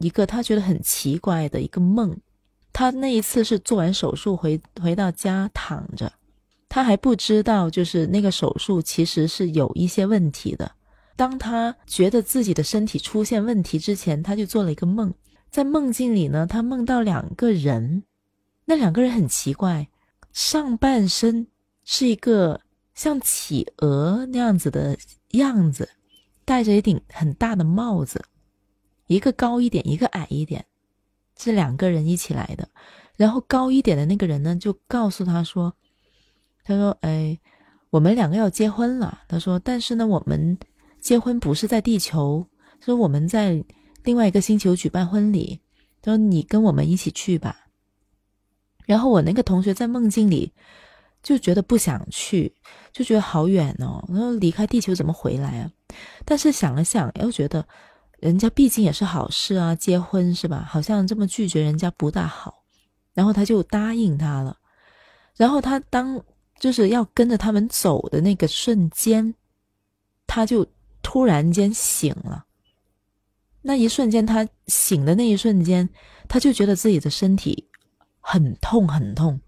[0.00, 2.16] 一个他觉得很奇怪的一个梦，
[2.72, 6.12] 他那一次是做完手术回回到家躺着，
[6.68, 10.72] 他还不知道就是那个手术其实是有一些问题的。
[11.16, 15.12] 当他觉得自己的身体出现问题之前，他就做了一个梦，
[15.50, 18.02] 在梦境里呢，他梦到两个人。
[18.64, 19.88] 那两个人很奇怪，
[20.32, 21.46] 上半身
[21.84, 22.60] 是一个
[22.94, 24.96] 像企鹅那样子的
[25.32, 25.88] 样子，
[26.44, 28.24] 戴着一顶很大的帽子，
[29.10, 30.64] 一个高一点，一个矮一点，
[31.36, 32.68] 是两个人一起来的。
[33.16, 35.74] 然后高一点的那个人呢，就告诉他说
[36.62, 37.36] ：“他说，哎，
[37.90, 39.22] 我们两个要结婚了。
[39.26, 40.56] 他说，但是呢，我们
[41.00, 42.46] 结婚不是在地球，
[42.78, 43.64] 说我们在
[44.04, 45.60] 另外一个星球举办婚礼。
[46.00, 47.66] 他说，你跟我们一起去吧。”
[48.86, 50.52] 然后我那个同学在梦境里
[51.20, 52.54] 就觉得不想去，
[52.92, 54.04] 就觉得好远哦。
[54.08, 55.70] 然后离开地球怎么回来啊？
[56.24, 57.66] 但是想了想，又觉得
[58.20, 60.66] 人家毕竟也是好事啊，结婚是吧？
[60.68, 62.62] 好像这么拒绝人家不大好。
[63.12, 64.56] 然后他就答应他了。
[65.36, 66.22] 然后他当
[66.58, 69.34] 就是要跟着他们走的那个瞬间，
[70.26, 70.66] 他就
[71.02, 72.44] 突然间醒了。
[73.62, 75.88] 那一瞬间，他醒的那一瞬间，
[76.28, 77.68] 他就觉得自己的身体。
[78.20, 79.40] 很痛很痛，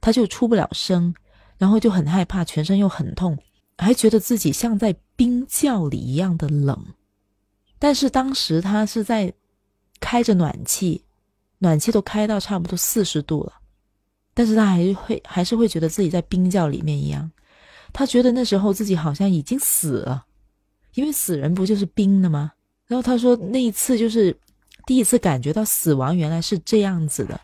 [0.00, 1.14] 他就出不了声，
[1.58, 3.36] 然后就很害怕，全身又很痛，
[3.76, 6.86] 还觉得自己像在冰窖里一样的冷。
[7.80, 9.32] 但是当时他是在
[9.98, 11.02] 开着暖气，
[11.58, 13.54] 暖气都开到差不多四十度了，
[14.34, 17.28] 但是他还会还是会觉得自己在冰窖里面一样。
[17.92, 20.24] 他觉得那时候自己好像已经死了，
[20.94, 22.52] 因为死人不就是冰的吗？
[22.86, 24.36] 然后他说那一次就是
[24.86, 27.40] 第一次感觉到死亡原来是这样子的。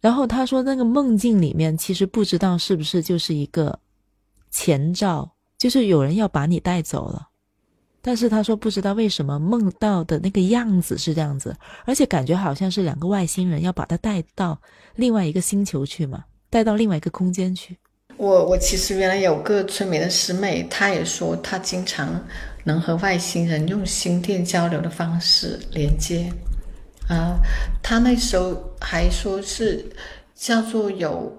[0.00, 3.78] 然后他说，那个梦境里面其实不知道是不是就是一个
[4.50, 7.28] 前兆，就是有人要把你带走了。
[8.02, 14.60] 但是他说不知道为什么梦到的那个样子是这样子，而且感觉好像是两个外星人要把他带到
[14.96, 17.78] 另外一个星球去嘛，带到另外一个空间去。
[18.16, 22.22] 我我其实原来有个催眠的师妹，她也说她经常
[22.64, 26.30] 能和外星人用心电交流的方式连接。
[27.08, 27.38] 啊，
[27.82, 29.84] 她那时候还说是
[30.34, 31.32] 叫做有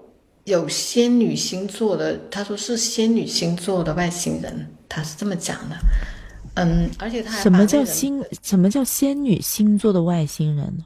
[0.44, 5.76] 有仙女星座的，他说是仙女星座的外星人，他是这么讲的。
[6.54, 8.24] 嗯，而且他什么叫星？
[8.42, 10.84] 什么叫仙女星座的外星人呢？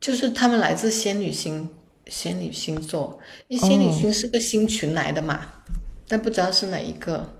[0.00, 1.68] 就是他们来自仙女星，
[2.06, 5.40] 仙女星座，因为仙女星是个星群来的嘛，
[6.08, 7.32] 但不知道是哪一个。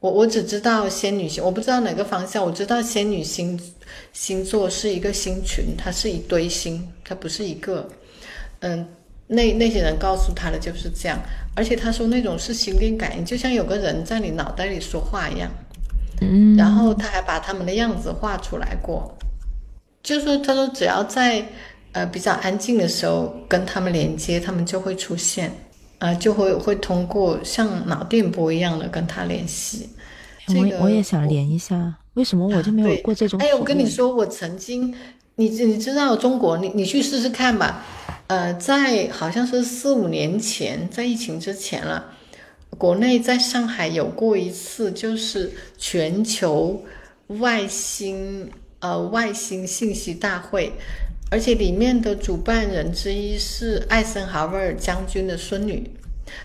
[0.00, 2.44] 我我只知道仙女星，我不知道哪个方向。
[2.44, 3.58] 我知道仙女星
[4.12, 7.88] 星座是一个星群，它是一堆星，它不是一个。
[8.58, 8.84] 嗯，
[9.28, 11.16] 那那些人告诉他的就是这样，
[11.54, 15.48] 而且他说那种是心电感应，就像有个人在你脑袋里说话一样。
[16.30, 19.16] 嗯，然后他还把他们的样子画出来过，
[20.02, 21.44] 就是他说只要在
[21.92, 25.52] 呃比较安静的时候跟他们连接，他们就会出现。
[25.98, 29.88] 呃，就会会通过像脑电波一样的跟他联系。
[30.48, 33.38] 我我也想连一下，为什么我就没有过这种？
[33.40, 34.92] 哎，我跟你说，我曾经，
[35.36, 37.84] 你你知道中国，你你去试试看吧。
[38.26, 42.04] 呃，在好像是四五年前，在疫情之前了，
[42.78, 46.84] 国内在上海有过一次，就是全球
[47.28, 50.72] 外星呃外星信息大会。
[51.30, 55.90] 而且里面的主办人之一是艾森豪威尔将军的孙女，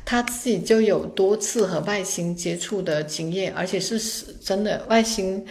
[0.06, 5.46] 她自己就有多次和外星接触的经验，而且是是真的外星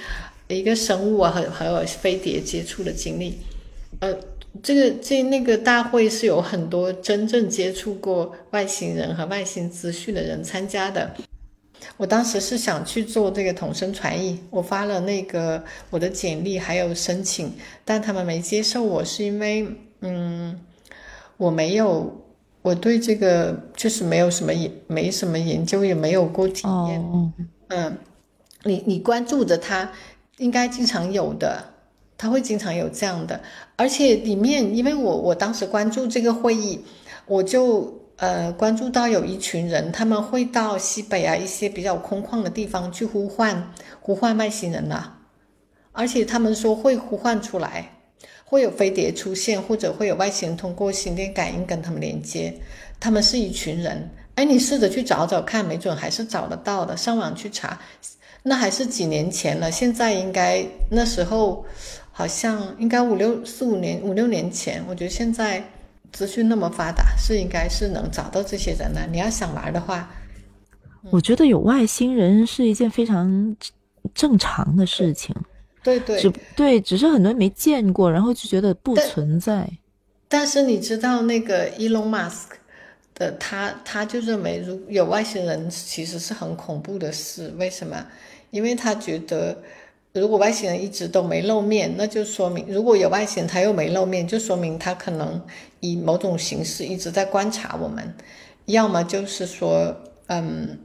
[0.48, 3.38] 一个生物啊和和飞碟接触的经历。
[4.00, 4.16] 呃，
[4.62, 11.10] 这个这那个大会是有很多真正接触过外星人和外星资讯的人参加的。
[11.96, 17.52] 我当时是想去做这个同声传译，我发了那个我的简历还有申请，
[17.84, 19.66] 但他们没接受我，是因为
[20.00, 20.58] 嗯，
[21.36, 22.24] 我没有
[22.62, 27.32] 我对这个就是没有什么研没什么研究，也没有过体验。
[27.68, 27.96] 嗯，
[28.64, 29.90] 你你关注着他，
[30.38, 31.64] 应该经常有的，
[32.18, 33.40] 他会经常有这样的，
[33.76, 36.84] 而且里面因为我我当时关注这个会议，
[37.26, 37.94] 我就。
[38.18, 45.12] 呃，关注到有一群人，他们会到西北啊一些比较空旷的地方去呼唤呼唤外星人呐，
[45.92, 47.92] 而且他们说会呼唤出来，
[48.42, 52.58] 会有飞碟出现，或者会有外星人通过心电感应跟他们连接。
[52.98, 56.96] 他们是一群人，哎，你试着去找找看，没准还是找得到的。
[56.96, 57.78] 上网去查，
[58.42, 61.66] 那还是几年前了，现在应该那时候
[62.16, 65.62] 好像应该五六四五年五六年前，我觉得现在。
[66.12, 69.06] 资讯那么发达，是应该是能找到这些人的。
[69.10, 70.08] 你要想玩的话，
[71.10, 73.54] 我觉得有外星人是一件非常
[74.14, 75.34] 正常的事情。
[75.82, 79.68] 对对，只对，只是很多人没见过，然后就觉得不存在。
[80.28, 82.54] 但是你知道那个 Elon Musk
[83.12, 87.52] 的，他他就认为，如有外星人其实是很恐怖的事。
[87.58, 88.06] 为什么？
[88.52, 89.58] 因为他觉得。
[90.20, 95.40] 如果外星人一直都没露面，那就说明如果有外星人他又没露面，就说明他可能
[95.80, 98.14] 以某种形式一直在观察我们，
[98.66, 99.94] 要么就是说，
[100.26, 100.78] 嗯，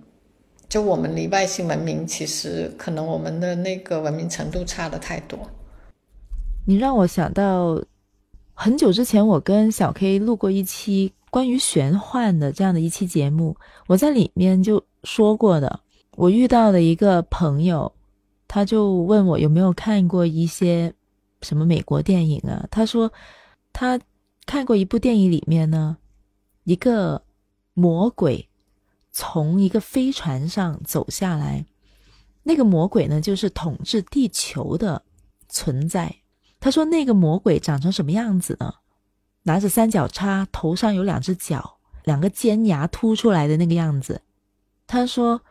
[0.67, 5.39] 就我们离外星文明其实可能我们的那个文明程度差的太多。
[6.67, 7.81] 你让我想到
[8.53, 13.55] 很久之前，我跟小 K 录过一期关于玄幻的这样的一期节目，
[13.87, 15.79] 我在里面就说过的，
[16.15, 17.91] 我遇到的一个朋友。
[18.53, 20.93] 他就问我有没有看过一些
[21.41, 22.67] 什么美国电影啊？
[22.69, 23.09] 他说
[23.71, 23.97] 他
[24.45, 25.95] 看过一部电影，里面呢
[26.65, 27.23] 一个
[27.73, 28.49] 魔鬼
[29.09, 31.65] 从一个飞船上走下来，
[32.43, 35.01] 那个魔鬼呢就是统治地球的
[35.47, 36.13] 存在。
[36.59, 38.73] 他说那个魔鬼长成什么样子呢？
[39.43, 44.21] 拿着三角叉，头上有两只脚，两个尖牙凸出来的那个样子。
[44.85, 45.41] 他说。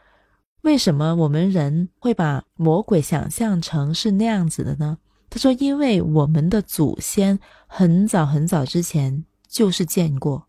[0.62, 4.98] 为什么我们人会把魔鬼想象成是那样子的呢？
[5.30, 10.46] 他说：“因为我们的祖先很早很早之前就是见过。”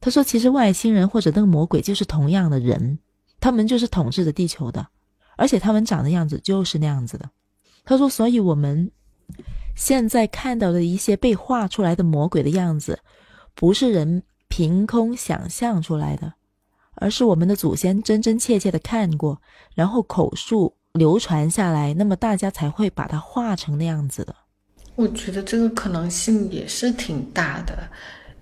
[0.00, 2.98] 他说：“其实外星人或者那个魔鬼就是同样的人，
[3.40, 4.86] 他们就是统治着地球的，
[5.36, 7.28] 而且他们长的样子就是那样子的。”
[7.84, 8.90] 他说：“所以我们
[9.74, 13.00] 现在看到的一些被画出来的魔鬼的样子，
[13.54, 16.34] 不是人凭空想象出来的。”
[16.96, 19.40] 而是我们的祖先真真切切的看过，
[19.74, 24.34] 然后口述流传下来，那么大家才会把它画成那样子的。
[24.94, 27.76] 我觉得这个可能性也是挺大的，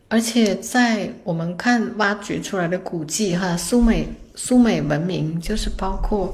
[0.08, 6.32] 而且在我们看挖掘出来的古迹，哈，苏美苏美文明就是包括，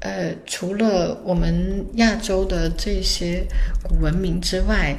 [0.00, 3.46] 呃，除了我们亚洲的这些
[3.84, 4.96] 古文明之外，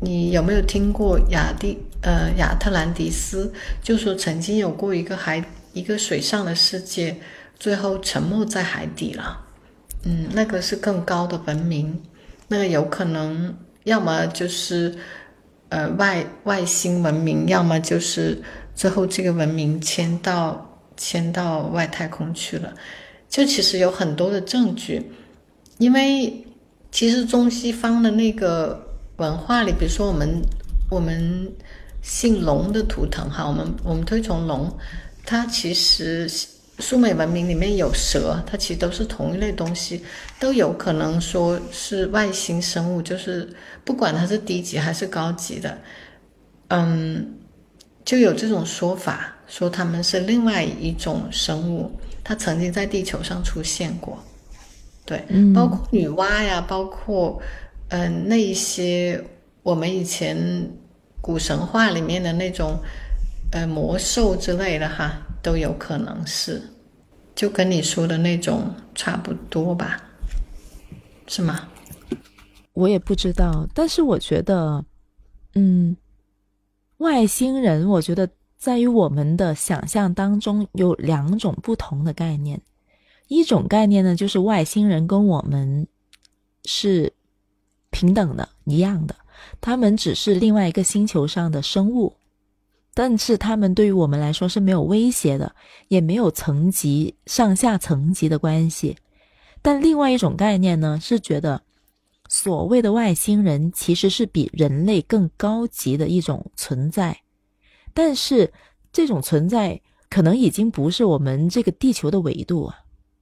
[0.00, 3.52] 你有没有听过亚蒂呃亚特兰蒂斯？
[3.82, 5.44] 就说曾经有过一个海。
[5.76, 7.14] 一个水上的世界，
[7.58, 9.44] 最后沉没在海底了。
[10.04, 12.00] 嗯，那个是更高的文明，
[12.48, 13.54] 那个有可能
[13.84, 14.96] 要么就是
[15.68, 18.40] 呃外外星文明，要么就是
[18.74, 22.72] 最后这个文明迁到迁到外太空去了。
[23.28, 25.10] 就其实有很多的证据，
[25.76, 26.42] 因为
[26.90, 28.82] 其实中西方的那个
[29.18, 30.40] 文化里，比如说我们
[30.90, 31.52] 我们
[32.00, 34.72] 信龙的图腾哈，我们我们推崇龙，
[35.26, 36.30] 它其实
[36.78, 40.02] 苏美文明里面有蛇，它其实都是同一类东西，
[40.38, 43.46] 都有可能说是外星生物，就是
[43.84, 45.76] 不管它是低级还是高级的，
[46.68, 47.34] 嗯，
[48.04, 51.90] 就有这种说法，说他们是另外一种生物，
[52.22, 54.22] 它曾经在地球上出现过，
[55.04, 55.22] 对，
[55.52, 57.38] 包括女娲呀，包括
[57.88, 59.22] 嗯那一些。
[59.62, 60.38] 我们以前
[61.20, 62.78] 古神话里面的那种，
[63.52, 66.62] 呃，魔兽之类的哈，都有可能是，
[67.34, 70.02] 就跟你说的那种差不多吧，
[71.26, 71.68] 是吗？
[72.72, 74.84] 我也不知道，但是我觉得，
[75.54, 75.96] 嗯，
[76.98, 78.28] 外星人，我觉得
[78.58, 82.60] 在于我们的想象当中有两种不同的概念，
[83.28, 85.86] 一种概念呢，就是外星人跟我们
[86.64, 87.12] 是
[87.90, 89.14] 平等的，一样的。
[89.60, 92.14] 他们只是另外一个星球上的生物，
[92.98, 95.54] 但是他们对于我们来说是没有威胁的，
[95.88, 98.96] 也没有层级上下层级的关系。
[99.60, 101.60] 但另外一种概念呢，是觉得
[102.30, 107.14] 所谓的外星人其实是比人类更高级的一种存在，
[107.92, 108.50] 但是
[108.90, 109.78] 这种存在
[110.08, 112.78] 可能已经不是我们这个地球的维度啊，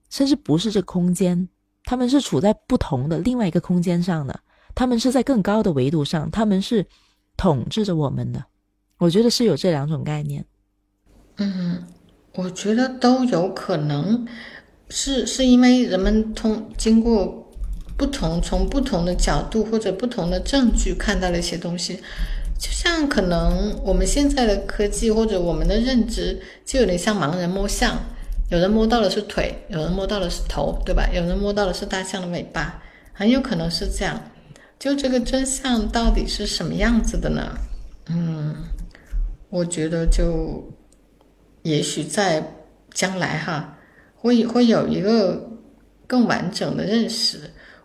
[0.09, 1.49] 甚至不是这空间，
[1.83, 4.39] 他们是处在不同的另外一个空间上的。
[4.73, 6.87] 他们是在更高的维度上，他们是
[7.37, 8.45] 统治着我们的。
[8.99, 10.45] 我觉得是有这两种概念。
[11.37, 11.85] 嗯，
[12.35, 14.27] 我觉得都有可能，
[14.89, 17.51] 是是因为人们通经过
[17.97, 21.97] 不同从不同的角度或者不同的证据看到了一些东西，
[22.59, 27.99] 就像可能我们现在的科技或者我们的认知，就有点像盲人摸象，
[28.51, 31.09] 有人摸到的是腿，有人摸到的是头，对吧？
[31.13, 32.83] 有人摸到的是大象的尾巴，
[33.13, 34.21] 很有可能是这样。
[34.79, 37.59] 就这个真相到底是什么样子的呢？
[38.07, 38.55] 嗯，
[39.55, 40.69] 我觉得就
[41.63, 42.43] 也许在
[42.93, 43.79] 将来哈，
[44.17, 45.49] 会会有一个
[46.09, 47.39] 更完整的认识。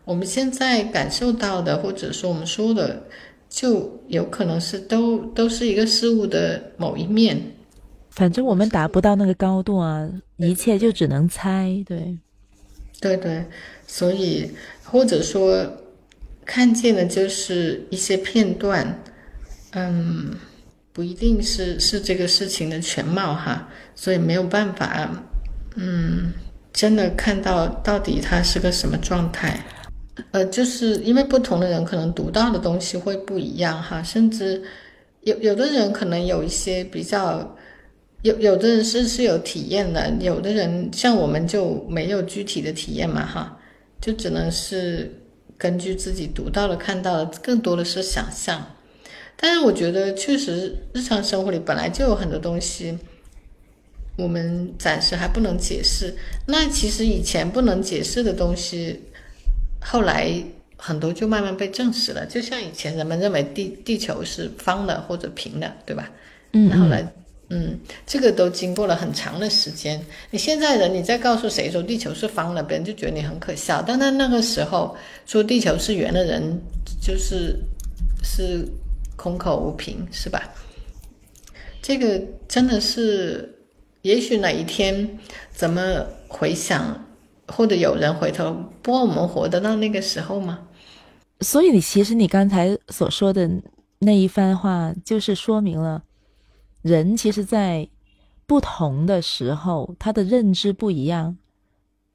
[0.04, 3.04] 我们现在感受到的，或者说我们说的，
[3.48, 7.40] 就有可能是都都是一个事物的某一面。
[8.10, 11.84] 反正我们达不到那个高度啊，一切就只能猜。
[11.86, 12.18] 对，
[13.00, 13.46] 对对，
[13.86, 14.50] 所以
[14.84, 15.72] 或者说。
[16.46, 19.04] 看见的就是一些片段，
[19.74, 20.34] 嗯，
[21.00, 25.10] 不一定是是这个事情的全貌哈，所以没有办法，
[25.78, 26.34] 嗯，
[26.74, 29.64] 真的看到到底它是个什么状态，
[30.32, 34.62] 呃，就是因为不同的人可能读到的东西会不一样哈，甚至
[35.22, 37.56] 有有的人可能有一些比较，
[38.24, 43.58] 有有的人是是有体验的，有的人像我们就没有具体的体验嘛哈，
[44.02, 45.16] 就只能是。
[45.58, 48.66] 根据自己读到的、看到的，更多的是想象。
[49.42, 52.98] 但是我觉得，确实日常生活里本来就有很多东西，
[54.18, 56.14] 我们暂时还不能解释。
[56.46, 59.00] 那其实以前不能解释的东西，
[59.80, 60.44] 后来
[60.76, 62.26] 很多就慢慢被证实了。
[62.26, 66.12] 就像以前人们认为地地球是方的或者平的，对吧？
[66.54, 66.70] 嗯。
[66.80, 67.08] 后来。
[67.52, 70.00] 嗯，这个都经过了很长的时间。
[70.30, 73.82] 你现在人，你再告诉谁说地球是方的，别人就觉得你很可笑。
[73.82, 76.62] 但在那个时候说地球是圆的人，
[77.02, 77.56] 就是
[78.24, 78.64] 是
[79.20, 80.42] 空口无凭，是吧？
[81.82, 83.54] 这个真的是，
[84.02, 85.20] 也许哪一天
[85.52, 87.06] 怎么回想，
[87.46, 90.68] 或者有人回头，不过我们活得到那个时候吗？
[91.42, 93.50] 所以，你其实你刚才所说的
[94.00, 96.04] 那一番话，就是说明了。
[96.82, 97.90] 人其实，在
[98.48, 101.36] 不同的时候，他的认知不一样，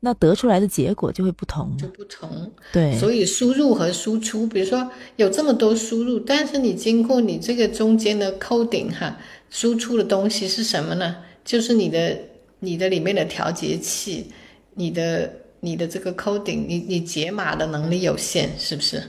[0.05, 2.53] 那得出来的结果就会不同，就不同。
[2.71, 11.17] 对，所以输入和输出，比如说有这么多输入，但是你经过你这个中间的 coding 哈，输出的东西是什么呢？
[11.43, 12.19] 就是你的
[12.61, 14.27] 你的里面的调节器，
[14.75, 19.03] 你的你的这个 coding，你你解码的能力有限，是不是？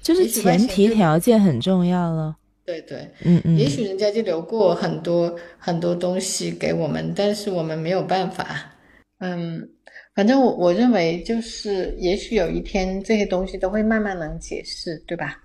[0.00, 2.34] 就是前提条件很重要了。
[2.64, 8.72] 对对，嗯嗯，也许人家就留过很多很多东西给我们，但是我们没有办法。
[9.18, 9.68] 嗯，
[10.14, 15.40] 反正我我认为就是，也许有一天这些东西都会慢慢能解释，对吧？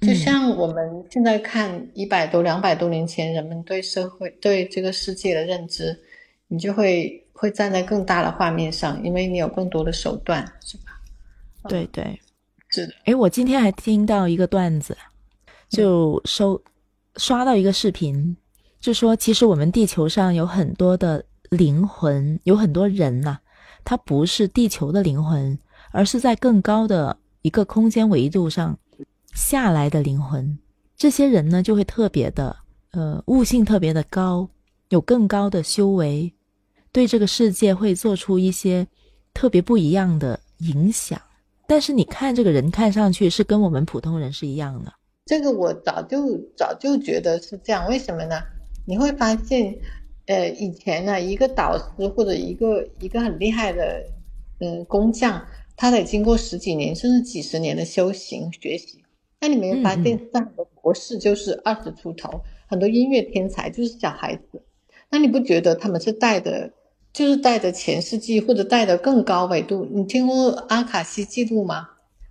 [0.00, 5.96] 就像我们现在看一百多、两百多年前人们对社会、对这个世界的认知，
[6.48, 11.00] 你就会会站在更大的画面上，因为你有更多的手段，是吧？
[11.68, 12.20] 对对，
[12.68, 12.94] 是的。
[13.04, 14.96] 哎，我今天还听到一个段子。
[15.68, 16.62] 就收
[17.16, 18.36] 刷到一个视频，
[18.78, 23.36] 就说其实我们地球上有很多的灵魂，有很多人呐，
[23.84, 25.58] 他不是地球的灵魂，
[25.90, 28.78] 而是在更高的一个空间维度上
[29.34, 30.58] 下来的灵魂。
[30.96, 32.56] 这些人呢就会特别的，
[32.92, 34.48] 呃，悟性特别的高，
[34.88, 36.32] 有更高的修为，
[36.90, 38.86] 对这个世界会做出一些
[39.34, 41.20] 特别不一样的影响。
[41.66, 44.92] 但是你看这个人看上去是跟我们普通人是一样的，
[45.26, 47.86] 这个我早就早就觉得是这样。
[47.88, 48.40] 为什么呢？
[48.86, 49.78] 你会发现，
[50.26, 54.04] 呃，以前呢，一个导师或者一个一个很厉害的，
[54.60, 55.44] 嗯，工匠，
[55.76, 59.02] 他得经过十几年甚至几十年的修行学习。
[59.40, 64.62] 那你没有发现，很多博士就是二十出头，很多音乐天才就是小孩子。
[65.10, 66.70] 那你不觉得他们是带的，
[67.12, 69.84] 就是带着前世纪或者带的更高维度？
[69.90, 71.88] 你听过阿卡西记录吗？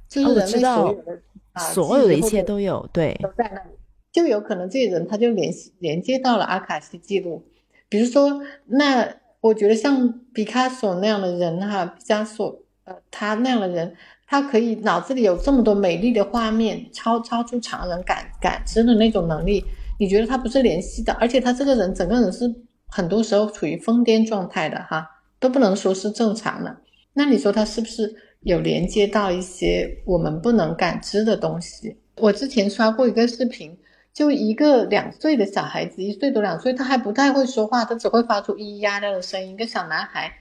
[0.08, 1.22] 就是人类所有的
[1.52, 3.76] 啊，所有的一切都有，对，都在那里。
[4.12, 7.44] 就有可能这些人他就联系连接到了阿卡西记录，
[7.92, 13.94] 比如说，那我觉得像毕卡索那样的人哈，毕加索呃他那样的人，
[14.26, 19.66] 他可以脑子里有这么多美丽的画面，超超出常人感感知的那种能力，
[20.00, 21.12] 你觉得他不是联系的？
[21.16, 22.50] 而且他这个人整个人是
[22.88, 25.06] 很多时候处于疯癫状态的哈，
[25.38, 26.74] 都不能说是正常的。
[27.12, 31.98] 那你说他是不是有连接到一些我们不能感知的东西？
[32.16, 33.78] 我之前刷过一个视频。
[34.14, 39.52] 就一个两岁的小孩子，一岁多两岁，他还不太会说话，他只会发出咿咿呀呀的声音。
[39.52, 40.34] 一个小男孩，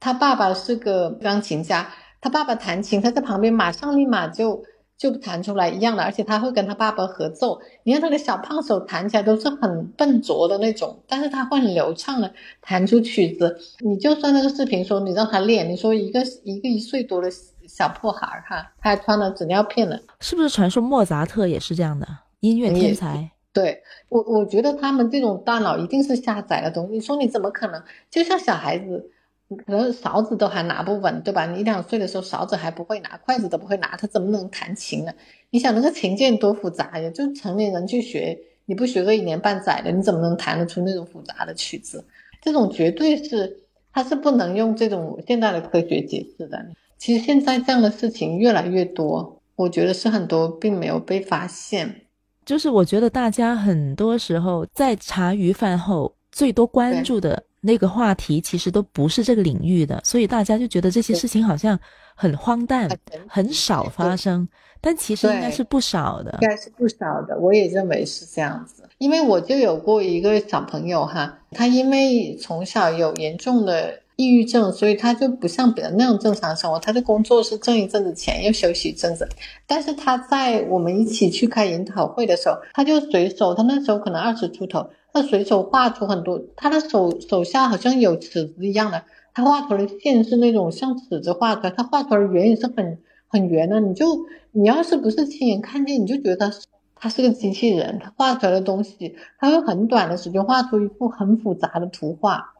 [0.00, 4.64] 他爸爸是个钢琴家，他爸爸弹琴，他在旁边马上立马就
[4.96, 7.60] 就弹出来一样的，而且他会跟他爸爸合奏。
[7.84, 13.58] 你看他的小胖手弹起来都是很笨拙的那种，但是他会很流畅的弹出曲子。
[13.80, 17.30] 你就算那个视频说你让他练，你说一个一个一岁多的
[17.68, 22.08] 小破孩儿哈，他还穿了纸尿片呢，是不是传说莫扎特也是这样的？
[22.40, 26.92] 音乐天才，对我，我觉得他们这种大脑一定是下载了东西。
[26.94, 27.82] 你说你怎么可能？
[28.10, 29.10] 就像小孩子，
[29.48, 31.46] 可能勺子都还拿不稳，对吧？
[31.46, 35.12] 你两岁的时候勺子还不会拿，筷子都不会拿，他怎么能弹琴呢？
[35.50, 37.10] 你想那个琴键多复杂呀！
[37.10, 42.04] 就成年人去学，你不学个一年半载的，你怎么能弹得出那种复杂的曲子？
[42.40, 46.64] 这种绝对是，它是不能用这种现代的科学解释的。
[46.98, 52.02] 其实现在这样的事情越来越多，我觉得是很多并没有被发现。
[52.48, 61.78] 就是我觉得大家很多时候在茶余饭后最多关注的那个话题，其实都不是这个领域的，所以大家就觉得这些事情好像
[62.14, 62.88] 很荒诞，
[63.28, 64.48] 很少发生。
[64.80, 67.38] 但其实应该是不少的，应该是不少的。
[67.38, 74.00] 我也认为是这样子，因为我就有过一个小朋友哈，他因为从小有严重的。
[74.18, 76.76] 抑郁症，所以他就不像别人那样正常生活。
[76.80, 79.28] 他的工作是挣一阵子钱，又休息一阵子。
[79.64, 86.42] 但是他在我们一起去开研讨会的时候，他就随手，他那时候可能二十出头，他随手画出很多。
[86.56, 92.98] 他的手手下好像有尺子一样的，他画出来的线是那种像尺子画出来，他画出来的圆也是很
[93.28, 93.78] 很圆的。
[93.78, 96.50] 你就你要是不是亲眼看见，你就觉得
[96.96, 98.00] 他是个机器人。
[98.02, 102.54] 他画出来的东西，他会很短的时间画出一幅很复杂的图画。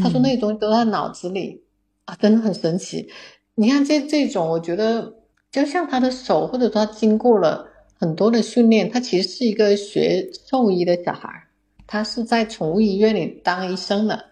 [0.00, 1.62] 他说那些东西都在脑子里
[2.04, 3.08] 啊，真的很神奇。
[3.56, 5.14] 你看这这种，我觉得
[5.50, 7.66] 就像他的手，或者说他经过了
[7.98, 11.28] 很多的训练，他其实是一个学兽医的小孩，
[11.86, 14.26] 他是在宠物医院里当医生的。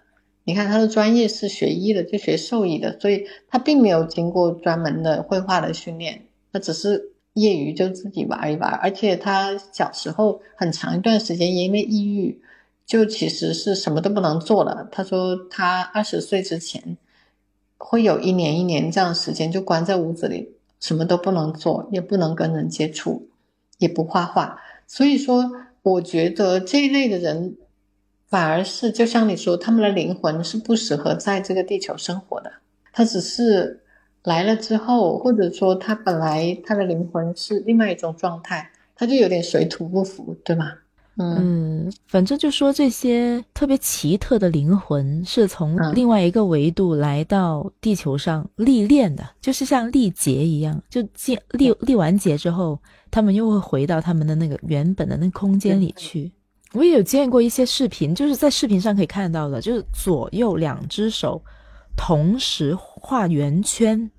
[0.44, 8.70] 你看他的专业是学医的，就学兽医的，所以他并没有经过专门的绘画的训练，他只是业余就自己玩一玩。
[8.70, 12.40] 而且他小时候很长一段时间因为抑郁。
[12.90, 14.88] 就其实是什么都不能做了。
[14.90, 16.96] 他说他二十岁之前
[17.78, 23.28] 会有一年一年这样时间就关在屋子里，什么都不能做，也不能跟人接触，
[23.78, 24.60] 也不画画。
[24.88, 27.56] 所以说，我觉得这一类的人
[28.28, 32.50] 反而是就像你说，他们的灵魂是不适合在这个地球生活的。
[32.92, 33.84] 他只是
[34.24, 40.72] 来了之后，或者说他本来他的灵魂是另外一种状态，他就有点水土不服，对吗？
[41.22, 52.78] 嗯，反正就说这些特别奇特的灵魂是从另外一个维度来到地球上历练的，就是像历劫一样，就历历历完劫之后，
[53.10, 56.32] 他们又会回到他们的那个原本的那空间里去。
[56.72, 61.42] 我也有见过一些视频，就是在视频上可以看到的，就是左右两只手
[61.96, 64.10] 同时画圆圈，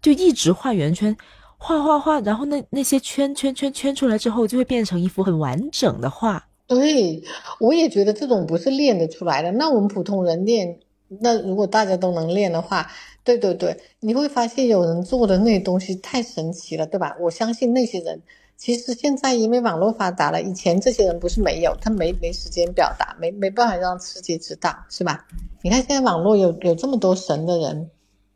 [0.00, 1.16] 就一直画圆圈。
[1.58, 6.45] 画画画，然后那那些圈圈圈圈出来之后，就会变成一幅很完整的画。
[6.66, 7.22] 对，
[7.60, 9.52] 我也觉得这种不是练得出来的。
[9.52, 10.80] 那我们普通人练，
[11.20, 12.90] 那如果大家都能练的话，
[13.22, 17.16] 对对对，你会发现有人做的那些东西太神奇了，对吧？
[17.20, 18.20] 我相信那些人，
[18.56, 25.24] 其实现在因为网络发达了，以前这些人不是没有，他没没时间表达，没没办法让世界知道，是吧？
[25.62, 27.90] 你看现在网络有有这么多神的人，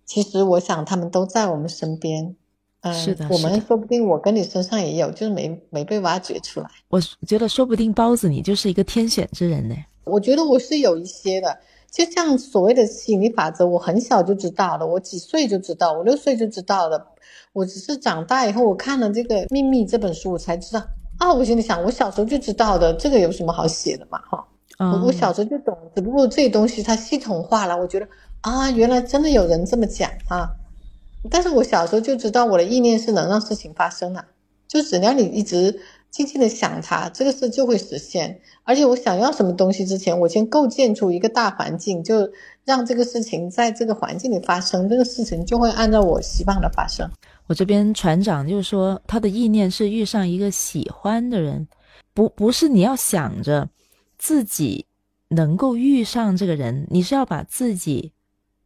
[0.05, 2.37] 其实我想他们都在我们身边。
[2.83, 6.67] 嗯，是的，我们说不定我跟你身上也有，就是没没被挖掘出来。
[6.89, 9.75] 我觉得说不定包子你就是一个天选之人呢。
[10.05, 11.59] 我觉得我是有一些的，
[11.91, 17.07] 就像所谓的吸引力法则，我很小就知道了，我几岁就知道，五六岁就知道了。
[17.53, 20.83] 我只是长大以后，我看了这个《秘密》这本书，我才知道
[21.19, 21.33] 啊。
[21.33, 24.19] 我心里想，我小时候就知道的，这个有什么好写的嘛？
[24.21, 24.47] 哈，
[24.79, 28.09] 我我小时候就懂，只不过这东西它系统化了，我觉得
[28.41, 30.49] 啊，原来真的有人这么讲啊。
[31.29, 34.25] 但是我小时候就知道，我的意念是能让事情发生的，
[34.67, 38.41] 就只要你一直静静的想它，这个事就会实现。
[38.65, 42.31] 而且我想要什么东西之前，我先构建出一个大环境，就
[42.65, 47.07] 让这个事情在这个环境里发生，这个事情就会按照我希望的发生。
[47.47, 51.69] 我这边船长就说，他的意念是遇上一个喜欢的人，
[52.15, 53.69] 不不是你要想着
[54.17, 54.87] 自己
[55.29, 58.13] 能够遇上这个人，你是要把自己。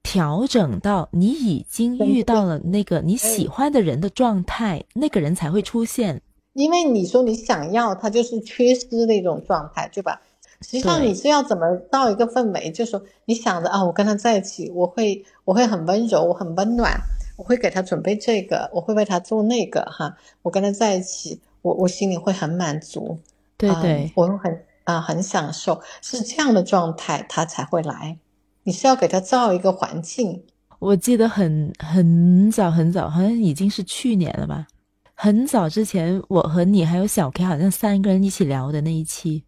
[0.05, 6.23] 调整到你已经遇到了那个你喜欢的人的状态，那个人才会出现。
[6.53, 10.21] 因为你说你想要，他就是缺失的一种状态，对吧？
[10.61, 16.93] 实际上你是要怎么到一个氛围，就是说你想着啊，我跟他在一起，我会我会很温柔，我很温暖，
[17.37, 23.19] 我会给他准备这个，我会为他做那个，哈，我跟他在一起，我我心里会很满足，
[23.57, 28.17] 对对，我会很啊很享受，是这样的状态，他才会来。
[28.65, 30.43] 你是要给他造一个环境。
[30.79, 34.67] 我记得很很早很早，好像已经是去年了吧。
[35.15, 39.45] 很早之前，我和你还有小 K 好像三个人一起聊的那一期。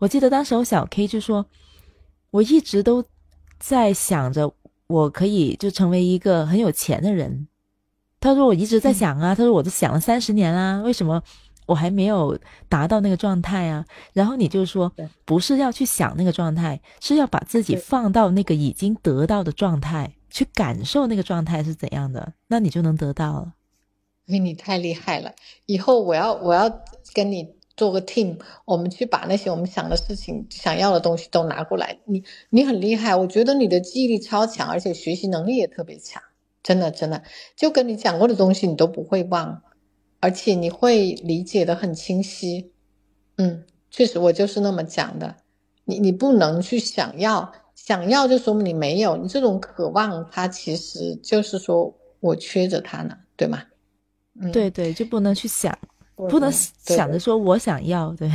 [0.00, 1.46] 我记得当时我小 K 就说，
[2.30, 3.04] 我一直都
[3.58, 4.52] 在想着
[4.88, 7.46] 我可以就成为一个很有钱的人。
[8.18, 11.22] 他说我一直在想啊，他说我都想了三十年啦，为什么？
[11.66, 12.38] 我还没有
[12.68, 14.92] 达到那个状态啊，然后你就说，
[15.24, 23.52] 不是要去想那个状态，是要把自己放到那个已经得到的状态，去感受那个状态是怎样的，那你就能得到了。
[24.28, 25.32] 哎，你太厉害了！
[25.66, 26.80] 以后我要我要
[27.14, 31.98] 跟你做个 team，我们去把那些我们想的事情、想要的东西都拿过来。
[32.06, 36.22] 你你很厉害，我觉得你的记忆力超强，而且学习能力也特别强，
[36.62, 37.22] 真的真的，
[37.54, 39.62] 就跟你讲过的东西你都不会忘。
[40.26, 42.72] 而且你会理解的很清晰，
[43.36, 43.62] 嗯，
[43.92, 45.36] 确实我就是那么讲的。
[45.84, 53.62] 你你不能去想要，想要就说明你没有，你这种渴望，它其实就是说我缺着它呢，对吗？
[54.40, 55.78] 嗯，对对，就不能去想，
[56.28, 58.12] 不能想着说我想要。
[58.14, 58.28] 对，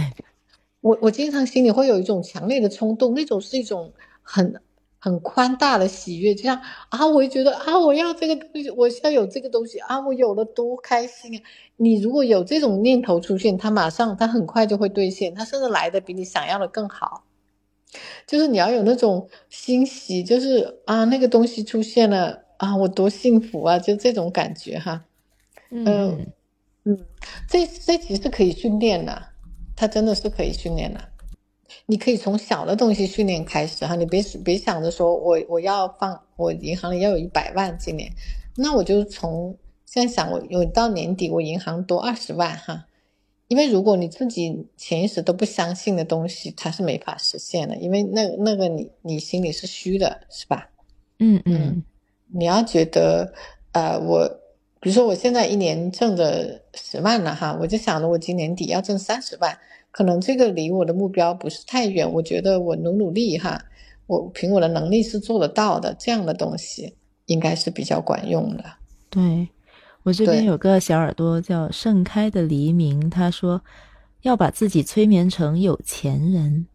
[0.80, 4.62] 我我经常心里会有一种强烈的冲动，那种是一种很。
[5.04, 11.42] 很宽大的喜悦，就像啊，我就觉得啊，我要这个东西，我要有这个东西啊，我有了多开心啊！
[11.78, 17.24] 你如果有这种念头出现，它马上，它很快就会兑现，它甚至来的比你想要的更好。
[18.28, 23.80] 就是你要有那种欣喜，就是啊，那个东西出现了啊，我多幸福啊！
[23.80, 25.04] 就这种感觉哈。
[25.72, 26.28] 嗯
[26.86, 27.06] 嗯，
[27.50, 29.20] 这这其实是可以训练的，
[29.76, 31.11] 它真的是可以训练的。
[31.92, 38.10] 你可以从小的东西训练开始哈，你别别想着说我我要放我银行里要有一百万今年，
[38.56, 39.54] 那我就从
[39.86, 42.86] 现在想我有到年底我银行多二十万哈，
[43.50, 50.70] 因为如果你自己潜意识都不相信的东西，它是没法实现的，因为那那个你你心里是虚的，是吧？
[51.20, 51.84] 嗯嗯，
[52.30, 53.34] 你要觉得
[53.74, 54.30] 呃我
[54.80, 59.58] 比如说我现在一年挣着十万了哈，我就想着我今年底要挣三十万。
[59.92, 63.62] 可能这个离我的目标不是太远，我觉得我努努力哈，
[64.08, 65.94] 我凭我的能力是做得到的。
[66.00, 68.64] 这样的东西应该是比较管用的。
[69.10, 69.50] 对
[70.04, 73.62] 我这边有个小耳朵叫盛开的黎明，他说
[74.22, 76.68] 要把自己催眠成有钱人。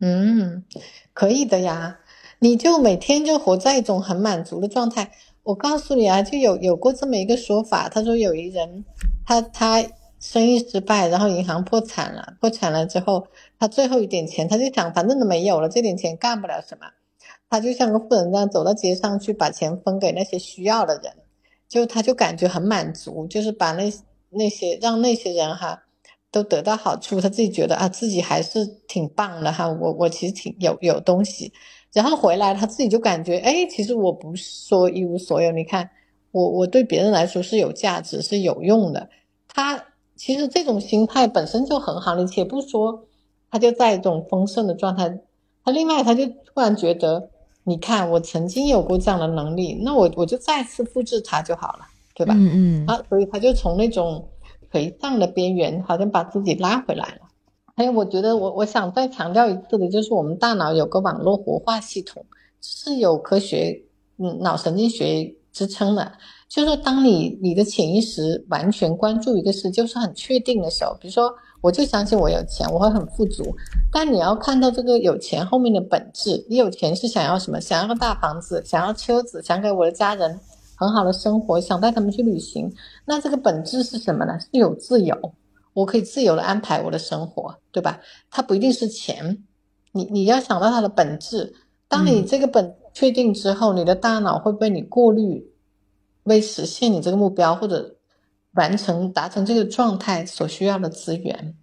[0.00, 0.64] 嗯，
[1.12, 2.00] 可以的呀，
[2.40, 5.12] 你就每天就活在一种很满足的状态。
[5.44, 8.84] 我告诉你啊，就有有过这么一个说法，他说有一人，
[9.24, 9.86] 他他。
[10.26, 12.34] 生意失败，然后银行破产了。
[12.40, 13.28] 破产了之后，
[13.60, 16.86] 他最后一点钱，他就想，反正都没有了，这点钱干不了什么。
[17.48, 21.12] 他就像个富人这样走到街上去，把钱分给那些需要的人，
[21.68, 23.92] 就他就感觉很满足，就是把那
[24.30, 25.80] 那些让那些人哈
[26.32, 29.68] 都得到好处，他自己觉得啊自己还是挺棒的哈。
[29.68, 31.52] 我我其实挺有有东西，
[31.92, 35.88] 然后回来他自己就感觉，哎，其实我不是说一无所有，你看
[36.32, 39.08] 我我对别人来说是有价值是有用的，
[39.46, 39.80] 他。
[40.16, 43.04] 其实这种心态本身就很好，你且不说，
[43.50, 45.20] 他就在一种丰盛的状态，
[45.62, 47.28] 他另外他就突然觉得，
[47.64, 51.80] 你看我曾经有过这样的能力，那我我就再次复制它就好了，
[52.14, 52.34] 对吧？
[52.36, 52.86] 嗯嗯。
[52.86, 54.26] 啊，所以他就从那种
[54.72, 57.20] 颓丧的边缘，好像把自己拉回来了。
[57.76, 62.24] 还有，我觉得我我想再强调一次的，就是我们大脑有个网络活化系统，
[62.62, 63.82] 是有科学
[64.18, 66.12] 嗯脑神经学支撑的。
[66.48, 71.28] 就是说，当你你的潜意识完全关注一个事，就是很确定的时候，比如说，
[71.60, 73.44] 我就相信我有钱，我会很富足。
[73.92, 77.60] 但你要看到这个有钱后面的本质，你有钱是想要什么？
[77.60, 80.38] 想要个大房子，想要车子，想给我的家人
[80.76, 82.72] 很好的生活，想带他们去旅行。
[83.04, 84.38] 那这个本质是什么呢？
[84.38, 85.16] 是有自由，
[85.74, 87.98] 我可以自由的安排我的生活，对吧？
[88.30, 89.42] 它不一定是钱，
[89.90, 91.52] 你你要想到它的本质。
[91.88, 95.44] 当你这个本确定之后，你的大脑会被你过滤。
[96.26, 97.96] 为实现你这个目标或者
[98.52, 101.54] 完成达成这个状态所需要的资源，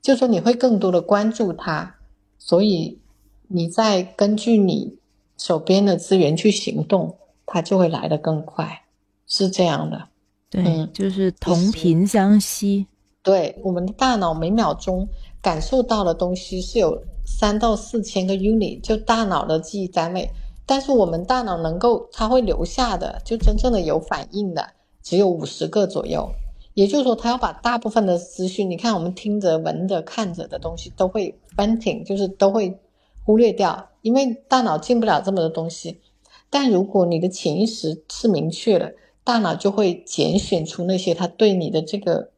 [0.00, 1.96] 就说你会更多的关注它，
[2.38, 3.00] 所以
[3.48, 4.98] 你再根据你
[5.36, 8.84] 手边的资源去行动，它就会来得更快，
[9.26, 10.08] 是这样的。
[10.48, 12.86] 对，就是同频相吸。
[13.22, 15.08] 对，我们的大脑每秒钟
[15.40, 20.28] 感受到的东西是有三到四千个 unit，就大脑的记忆单位。
[20.70, 24.70] 但是我们大脑能够，它会留下的，就真正的有反应的，
[25.02, 26.30] 只有五十个左右。
[26.74, 32.78] 也就是说，它要把大部分的资讯，你看我们听着、闻着、看着的东西，都会 venting，就是都会
[33.26, 36.00] 忽略掉，因为大脑进不了这么多东西。
[36.48, 38.94] 但如果你的潜意识是明确的，
[39.24, 42.30] 大脑就会拣选出那些它对你的这个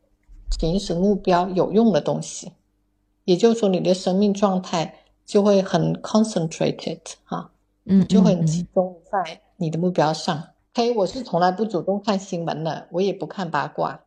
[0.51, 2.53] 潜意识目标有用的东西。
[3.27, 7.52] 也就是说，你的生命状态就会很 concentrated 哈。
[7.85, 10.51] 嗯，就会集中在你的目标上。
[10.75, 14.01] 嘿，我是从来不主动看新闻的，我也不看八卦，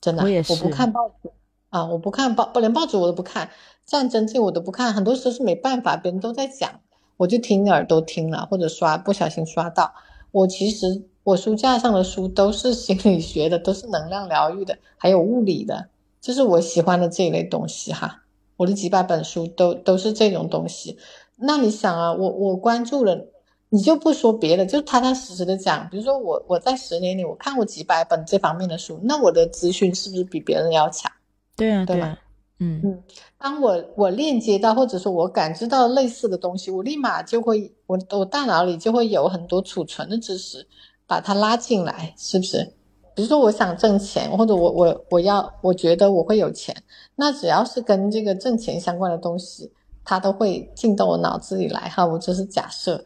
[0.00, 1.30] 真的，我也是，我不看报纸
[1.70, 3.50] 啊，我不看报，不连报纸我都不看，
[3.84, 6.80] 战争剧我都不看，很多时候是没办法，别人都在讲，
[7.16, 9.94] 我就听耳朵听了，或者刷不小心刷到。
[10.30, 15.88] 我其实我书架上的书都是心理学的，都是能量疗愈的，还有物理的，
[16.20, 18.22] 就是我喜欢的这一类东西哈。
[18.58, 20.98] 我的几百本书都都是这种东西。
[21.36, 23.26] 那你想啊，我我关注了，
[23.68, 25.88] 你就不说别的，就踏踏实实的讲。
[25.90, 31.10] 比如说我我在十年里我看过几百本这方面的书，那我的资讯是不是比别人要强？
[31.56, 32.18] 对啊，对吧？
[32.58, 33.02] 嗯嗯。
[33.38, 40.66] 当我我链接到或者说我感知到类似的东西，我立马就会我我大脑里就会有很多储存的知识，
[41.06, 42.72] 把它拉进来，是不是？
[43.14, 46.74] 比如说我想挣钱，或者我我我要我觉得我会有钱，
[47.14, 49.72] 那只要是跟这个挣钱相关的东西。
[50.08, 53.04] 它都会进到我脑子里来哈，我这是假设。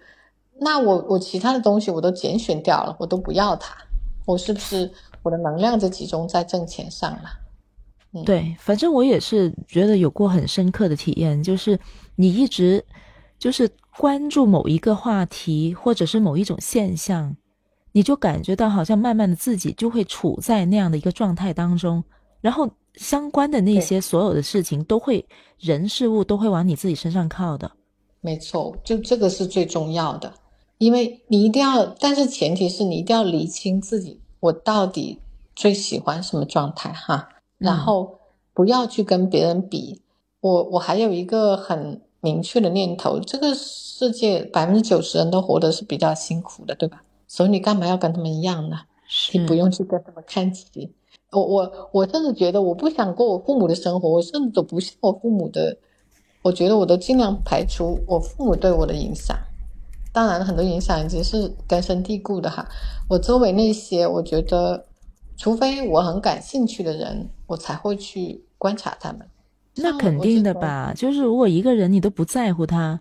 [0.61, 3.75] 那我我其他的东西我都拣选掉了，我都不要它，
[4.27, 4.93] 我是不是
[5.23, 8.23] 我的能量就集中在挣钱上了？
[8.27, 11.81] 对，反正我也是觉得有过很深刻的体验，就是
[12.17, 12.85] 你一直
[13.39, 17.35] 就是关注某一个话题或者是某一种现象，
[17.93, 22.05] 你就感觉到好像慢慢的自己就会处在那样的一个状态当中，
[22.43, 22.69] 然后。
[23.01, 25.25] 相关的那些所有的事情，都会
[25.59, 27.73] 人事物都会往你自己身上靠的。
[28.21, 30.31] 没错，就这个是最重要的，
[30.77, 35.19] 因为你一定要，但是前提是你一定要理清自己，我到底
[35.57, 38.19] 最喜欢什么状态哈，然后
[38.53, 40.03] 不要去跟别人比。
[40.43, 47.03] 我我还有一个很明确的念头，这个世界百分之九十人都活得是比较辛苦的，对吧？
[47.27, 48.81] 所以你干嘛要跟他们一样呢？
[49.33, 50.93] 你不用去跟他们看齐。
[51.33, 55.77] 我我我甚至觉得我不想过我父母的生活，我甚至都不像我父母的，
[56.43, 59.37] 我觉得我都尽量排除我父母对我的影响。
[60.13, 62.67] 当然，很多影响已经是根深蒂固的哈。
[63.09, 64.85] 我周围那些，我觉得，
[65.37, 69.21] 除非我很感兴趣的人，我才会去观察他们。
[69.77, 70.93] 那肯定的吧？
[70.97, 73.01] 就是如果一个人你都不在乎他，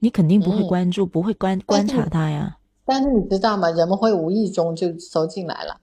[0.00, 2.56] 你肯定不会关注，不会观观察他呀。
[2.84, 3.70] 但是你知道吗？
[3.70, 5.76] 人们会无意中就收进来了。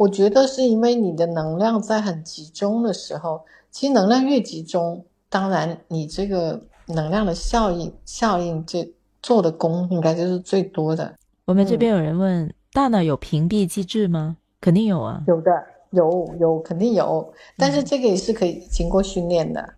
[0.00, 8.90] 我觉得是因为你的能量在很集中的时候，其实能量越集中，当然你这个能量的效应效应这
[9.22, 11.14] 做的功应该就是最多的。
[11.44, 14.38] 我们这边有人问，大脑有屏蔽机制吗？
[14.58, 15.50] 肯定有啊，有的，
[15.90, 19.74] 有有肯定有，但是这个也是可以经过训练的。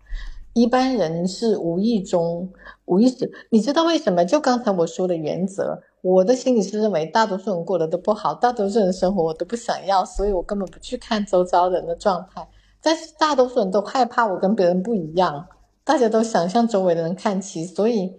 [0.53, 2.49] 一般人是无意中
[2.85, 4.25] 无意识，你知道为什么？
[4.25, 5.83] 就刚才我说的原则。
[6.03, 12.47] 我的心理是认为大多数人过得都不好，大多数人生活我都不想要，所以我根本不去看周遭人的状态。
[12.83, 15.47] 但是大多数人都害怕我跟别人不一样，
[15.85, 18.13] 大家都想向周围的人看齐，所以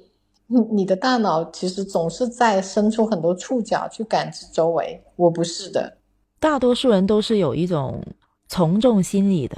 [0.47, 5.03] 你你的大脑其实总是在伸出很多触角去感知周围。
[5.17, 5.97] 我不是的，
[6.39, 8.01] 大多数人都是有一种
[8.47, 9.57] 从众心理的，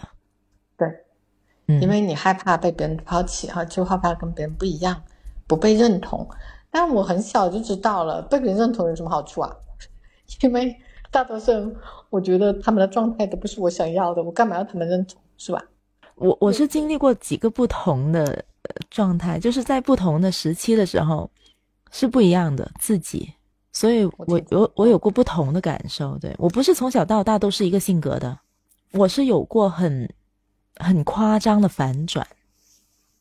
[0.75, 0.87] 对，
[1.79, 5.03] 因为你害怕被别人抛弃哈，就害怕跟别人不一样，
[5.45, 6.27] 不被认同。
[6.75, 9.49] 但我很小就知道了，被别人认同有什么好处啊？
[10.43, 10.75] 因为
[11.09, 11.73] 大多数人，
[12.09, 15.63] 我觉得他们的状态都不是我想要的，我干嘛要他们认同，是吧？
[16.15, 18.43] 我我是经历过几个不同的
[18.89, 21.31] 状态，就是在不同的时期的时候
[21.91, 23.31] 是不一样的自己，
[23.71, 26.17] 所以我我我有过不同的感受。
[26.17, 28.37] 对我不是从小到大都是一个性格的，
[28.91, 30.13] 我是有过很
[30.75, 32.27] 很夸张的反转，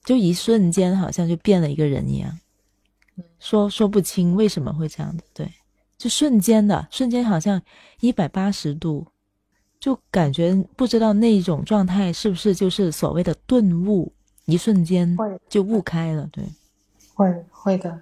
[0.04, 2.36] 就一瞬间好像就变了一个人一样，
[3.44, 5.22] 说说不清为什么会这样的。
[5.34, 5.46] 对，
[5.98, 7.60] 就瞬间的瞬间，好像
[8.00, 9.06] 一百八十度。
[9.78, 14.10] 就感觉不知道那种状态是不是就是所谓的顿悟，
[14.46, 15.14] 一瞬间
[15.46, 16.26] 就悟开了。
[16.32, 16.42] 对，
[17.12, 18.00] 会会的。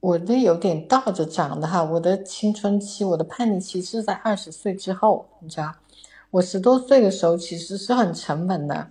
[0.00, 1.82] 我这有点倒着长的哈。
[1.82, 5.72] 我的青春期，我的叛逆期是在二十岁之后，你知道，
[6.30, 8.90] 我十多岁的时候其实是很沉稳的，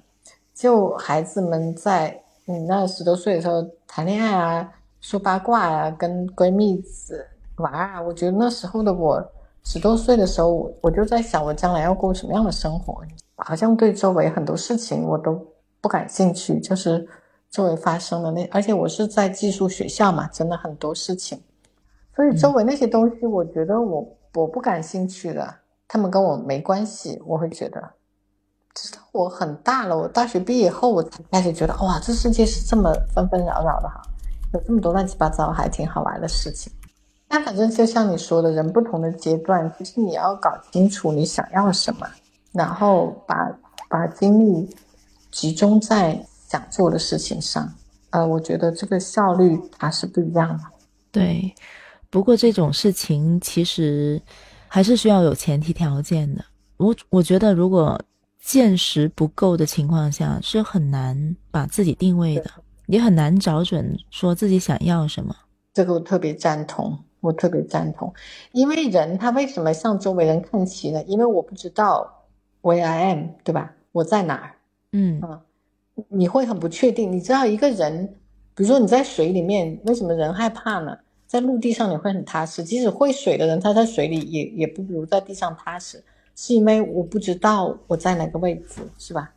[0.56, 4.72] 就孩子们在你那十多岁的时候谈恋爱啊，
[5.02, 7.28] 说八卦啊，跟闺蜜子
[7.58, 9.22] 玩啊，我觉得那时候的我。
[9.64, 13.04] 十多岁的时候，我就在想，我将来要过什么样的生活？
[13.36, 15.40] 好像对周围很多事情我都
[15.80, 17.08] 不感兴趣，就是
[17.52, 21.40] 周围发生的那，而且我是在寄宿学校嘛，真的很多事情，
[22.16, 25.54] 所以周围那些东西，我觉得我我不感兴趣的，
[25.88, 27.22] 他们跟我没关系。
[27.28, 27.80] 我会觉得，
[28.74, 34.02] 直到我很大了，我大学毕业后，我才开始觉得，哇，这世界是这么纷纷扰扰的哈，
[34.54, 36.72] 有这么多乱七八糟还挺好玩的事情。
[37.30, 42.06] 那反正就像你说的，人不同的阶段，其实你要搞清楚你想要什么，
[42.52, 43.50] 然后把
[43.90, 44.70] 把精力
[45.32, 47.74] 集中在想做的事情上。
[48.10, 50.64] 呃，我觉得这个效率它是不一样的。
[51.12, 51.56] 对，
[52.10, 54.22] 不过这种事情其实
[54.68, 56.44] 还是需要有前提条件的。
[56.76, 57.98] 我我觉得，如果
[58.42, 62.52] 见识不够的情况下，是很难把自己定位的，
[62.92, 65.36] 也很难找准说自己想要什么。
[65.74, 67.00] 这个我特别赞同。
[67.22, 68.12] 我特别赞同，
[68.52, 71.04] 因为人他为什么向周围人看齐呢？
[71.04, 72.26] 因为我不知道
[72.64, 73.76] where I am，对吧？
[73.92, 74.56] 我在哪儿？
[74.94, 75.40] 嗯啊，
[76.10, 77.12] 你会很不确定。
[77.12, 78.16] 你知道一个人，
[78.56, 80.98] 比如说你在水里面，为什么人害怕呢？
[81.28, 86.04] 在陆地上你会很踏实，即使会水的人，他在水里也也不如在地上踏实，
[86.36, 89.32] 是因为我不知道我在哪个位置，是吧？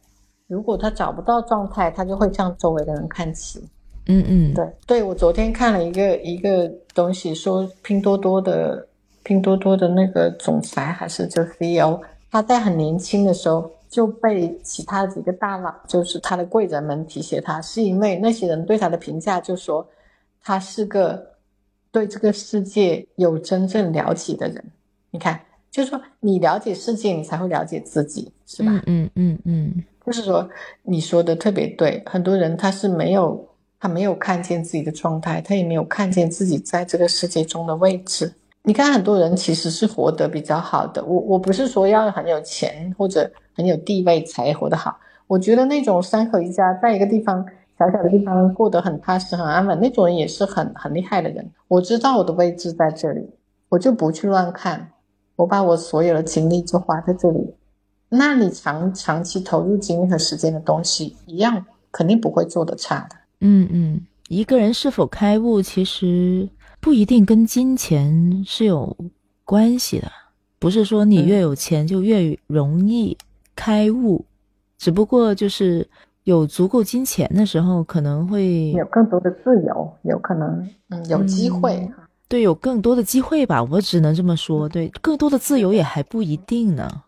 [0.47, 3.63] 如果他找不到状态，他就会向周围的人看齐。
[4.07, 8.87] 嗯嗯，对对，我昨天看了一个一个东西，说拼多多的
[9.23, 11.99] 拼多多的那个总裁还是就 CEO，
[12.31, 19.87] 他在很年轻的时候就被其他几个大佬，就是他的贵人们提携他，是因为那些人对他的评价就说
[20.43, 21.27] 他是个
[21.91, 24.63] 对这个世界有真正了解的人。
[25.11, 25.41] 你看，
[25.71, 28.83] 就是说你了解世界，你才会了解自己，是吧？
[28.85, 30.49] 嗯嗯嗯，就是说
[30.83, 33.49] 你说的特别对，很多人他是没有。
[33.81, 38.33] 他没有看见自己的状态，他也没有看见自己在这个世界中的位置。
[38.63, 41.05] 你看，很多人其实是活得比较好的。
[41.05, 44.97] 我我不是说要很有钱或者很有地位才活得好。
[45.27, 47.45] 我觉得那种三口一家在一个地方
[47.79, 51.47] 小小的地方过得很踏实、很安稳，那种人也是很很厉害的人。
[51.69, 53.29] 我知道我的位置在这里，
[53.69, 54.93] 我就不去乱看，
[55.37, 57.55] 我把我所有的精力就花在这里。
[58.17, 63.17] 那你长长期投入精力和时间的东西，一样肯定不会做得差的。
[63.41, 66.49] 嗯嗯，一个人是否开悟，其实
[66.81, 68.97] 不一定跟金钱是有
[69.45, 70.11] 关系的。
[70.59, 73.17] 不是说你越有钱就越容易
[73.55, 74.25] 开悟，
[74.79, 75.87] 只不过就是
[76.23, 81.87] 有足够金钱的时候，可能会有更多的自由，有可能嗯有机会。
[82.27, 84.67] 对，有更多的机会吧，我只能这么说。
[84.67, 87.03] 对，更多的自由也还不一定呢，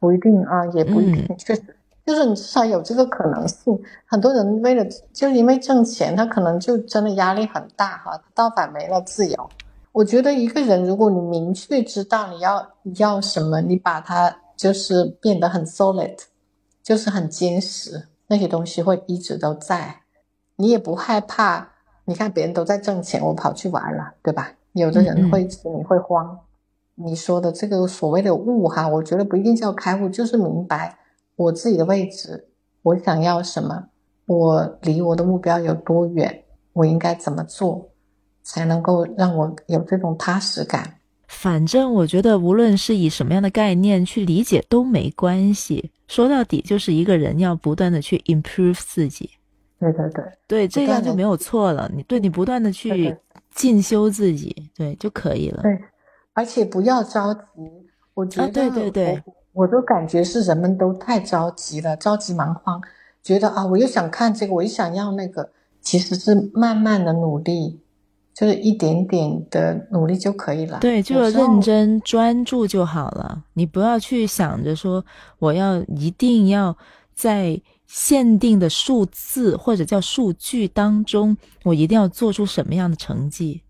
[0.00, 1.62] 不一定啊，也不一定，确实。
[2.06, 3.78] 就是你至少有这个可能性。
[4.06, 9.50] 很多人为了就因为挣钱，他可能就真的压力很大哈，倒反没了自由。
[9.92, 16.16] 我觉得一个人，如果你明确知道你要要什么，你把它就是变得很 solid，
[16.82, 20.00] 就是很坚实，那些东西会一直都在。
[20.56, 21.68] 你也不害怕。
[22.06, 24.50] 你看别人都在挣钱，我跑去玩了，对吧？
[24.72, 25.46] 有的人会
[25.76, 26.36] 你会慌。
[27.04, 30.98] 你说的这个所谓的悟哈，我觉得不一定叫开悟，就是明白。
[31.36, 32.48] 我自己的位置，
[32.82, 33.88] 我想要什么？
[34.26, 36.44] 我离我的目标有多远？
[36.72, 37.90] 我应该怎么做
[38.42, 40.98] 才能够让我有这种踏实感？
[41.26, 45.90] 反正我觉得，无论是以什么样的概念去理解都没关系。
[46.08, 49.30] 说到底，就是一个人要不断的去 improve 自己。
[49.78, 51.90] 对对对，对，这样就没有错了。
[51.94, 53.16] 你对你不断的去
[53.54, 55.62] 进修自己，对就可以了。
[55.62, 55.80] 对，
[56.40, 57.40] 而且不要着急。
[58.14, 59.22] 我觉得，对对对。
[59.52, 62.80] 我都感觉是人们都太着急了，着急忙慌，
[63.22, 65.50] 觉得啊，我又想看这个，我又想要那个，
[65.82, 67.78] 其实是慢慢的努力，
[68.32, 70.78] 就是一点点的努力就可以了。
[70.80, 73.44] 对，就认真专注就好了。
[73.54, 75.04] 你不要去想着说
[75.38, 76.74] 我要一定要
[77.14, 83.62] 在限定的数字或者叫数据当中，我一定要做出什么样的成绩。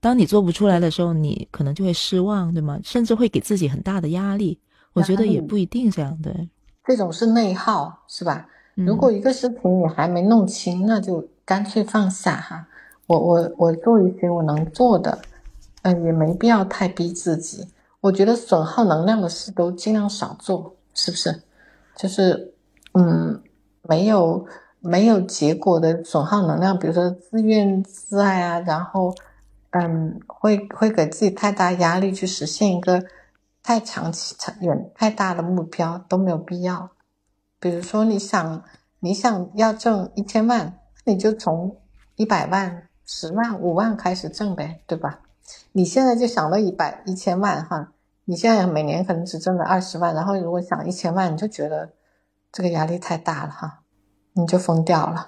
[0.00, 2.78] 当你做不出来的时候，你可能就会失望，对吗？
[2.82, 4.58] 甚至会给自己很大的压力。
[4.92, 6.48] 我觉得也不一定这样对，
[6.84, 8.46] 这种是内耗，是吧？
[8.74, 12.66] 如果一个事情你还没弄清，那就干脆放下哈。
[13.06, 15.18] 我我我做一些我能做的，
[15.82, 17.66] 嗯，也没必要太逼自己。
[18.00, 21.42] 我觉得损耗能量的事都尽量少做，是不是？
[21.96, 22.52] 就是，
[22.94, 23.40] 嗯，
[23.82, 24.46] 没有
[24.80, 29.12] 没有结果的损耗能量，比如说自怨自艾啊，然后，
[29.70, 33.04] 嗯，会会给自己太大压力去实现一个
[33.62, 36.90] 太长期、长远、太大的目标都没有必要。
[37.60, 38.64] 比如说，你想
[39.00, 41.76] 你想要挣一千万，你就从
[42.16, 45.20] 一百万、十万、五万开始挣呗，对吧？
[45.72, 47.92] 你现在就想到一百一千万哈，
[48.24, 51.90] 你现在每年可能只挣了二十万，然后如果想一千万，你就觉得
[52.52, 53.80] 这个压力太大了哈，
[54.32, 55.26] 你就疯掉了。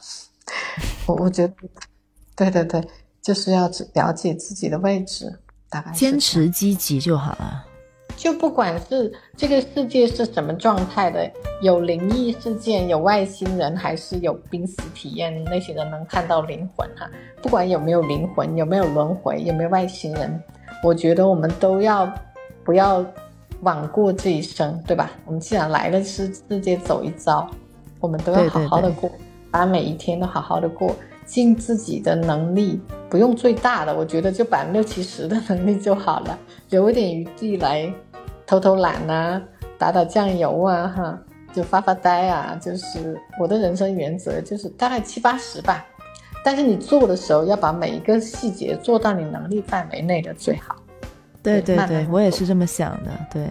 [1.07, 1.55] 我我觉得，
[2.37, 2.87] 对对对，
[3.23, 7.67] 就是要了解自己的位置，大概坚持积极就好了。
[8.17, 11.31] 就不管是这个世界是什么状态的，
[11.63, 17.09] 有灵异事件，有外星人，还是有濒死体验，那些人能看到灵魂哈。
[17.41, 20.43] 不管有没有灵魂，有没有轮回，有没有外星人，
[20.85, 22.13] 我觉得我们都要
[22.63, 23.03] 不要
[23.63, 25.11] 枉过这一生，对吧？
[25.25, 27.49] 我们既然来了世世界走一遭，
[28.01, 29.11] 我们都要好好的过，
[29.51, 30.95] 把每一天都好好的过，
[31.31, 36.37] 尽自己的能力，不用最大的，我觉得就百分之六七十的能力就好了，
[36.71, 37.93] 留一点余地来。
[38.45, 39.41] 偷偷懒呐，
[39.79, 41.17] 打打酱油啊，哈，
[41.53, 45.87] 就发发呆啊，就是我的人生原则，就是大概七八十吧。
[46.45, 50.75] 但是你做的时候，要把每一个细节做到你能力范围内的最好。
[51.45, 53.11] 对对对，我也是这么想的。
[53.33, 53.47] 对，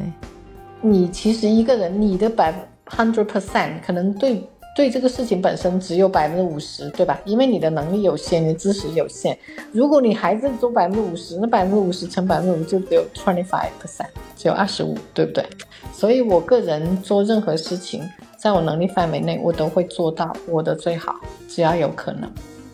[0.81, 2.53] 你其实一个人，你的百
[2.87, 4.43] hundred percent 可能对。
[4.79, 7.19] 对这个事情本身只有百分之五十，对吧？
[7.25, 9.37] 因为你的能力有限，你的知识有限。
[9.73, 14.07] 如果你还是做百分之五十，那百分之五十乘百分之五就只有 twenty five percent，
[14.37, 15.45] 只有二十五，对不对？
[15.91, 18.01] 所以我个人做任何事情，
[18.37, 21.13] 在我能力范围内，我都会做到我的最好，
[21.49, 22.31] 只要有可能。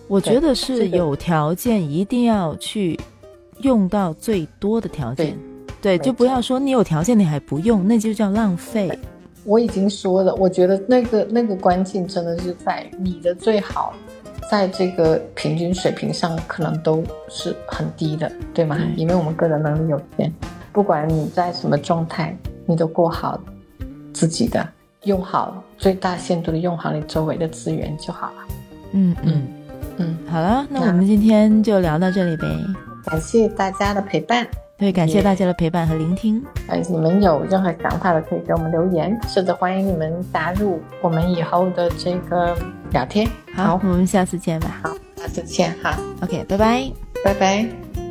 [0.07, 2.99] 我觉得是有条件一定要去
[3.61, 5.35] 用到最多的条件，
[5.81, 8.91] 对，就不要说你有条件你还不用，那就叫浪费。
[9.45, 13.93] 我已经说了，我觉得那个那个关键真的是在你的最好，
[14.49, 18.77] 在这个平均水平上可能都是很低的，对吗？
[18.95, 20.33] 因为我们个人能力有限，
[20.73, 22.35] 不管你在什么状态，
[22.65, 23.39] 你都过好
[24.11, 24.67] 自己的，
[25.03, 28.47] 用好最大限度的用好你周围的资源就好了。
[28.93, 29.47] 嗯嗯
[29.97, 32.47] 嗯，好了，那我们今天就聊到这里呗，
[33.05, 34.47] 感谢大家的陪伴。
[34.77, 36.43] 对，感谢大家的陪伴和聆听。
[36.67, 42.57] 呃，你们有任何想法的，可以给我们留言，甚至欢迎你们加入我们以后的这个
[42.91, 43.25] 聊天。
[43.53, 44.81] 好，我们下次见吧。
[44.83, 45.97] 好，下次见哈。
[46.21, 46.91] OK，拜拜，
[47.23, 48.04] 拜拜。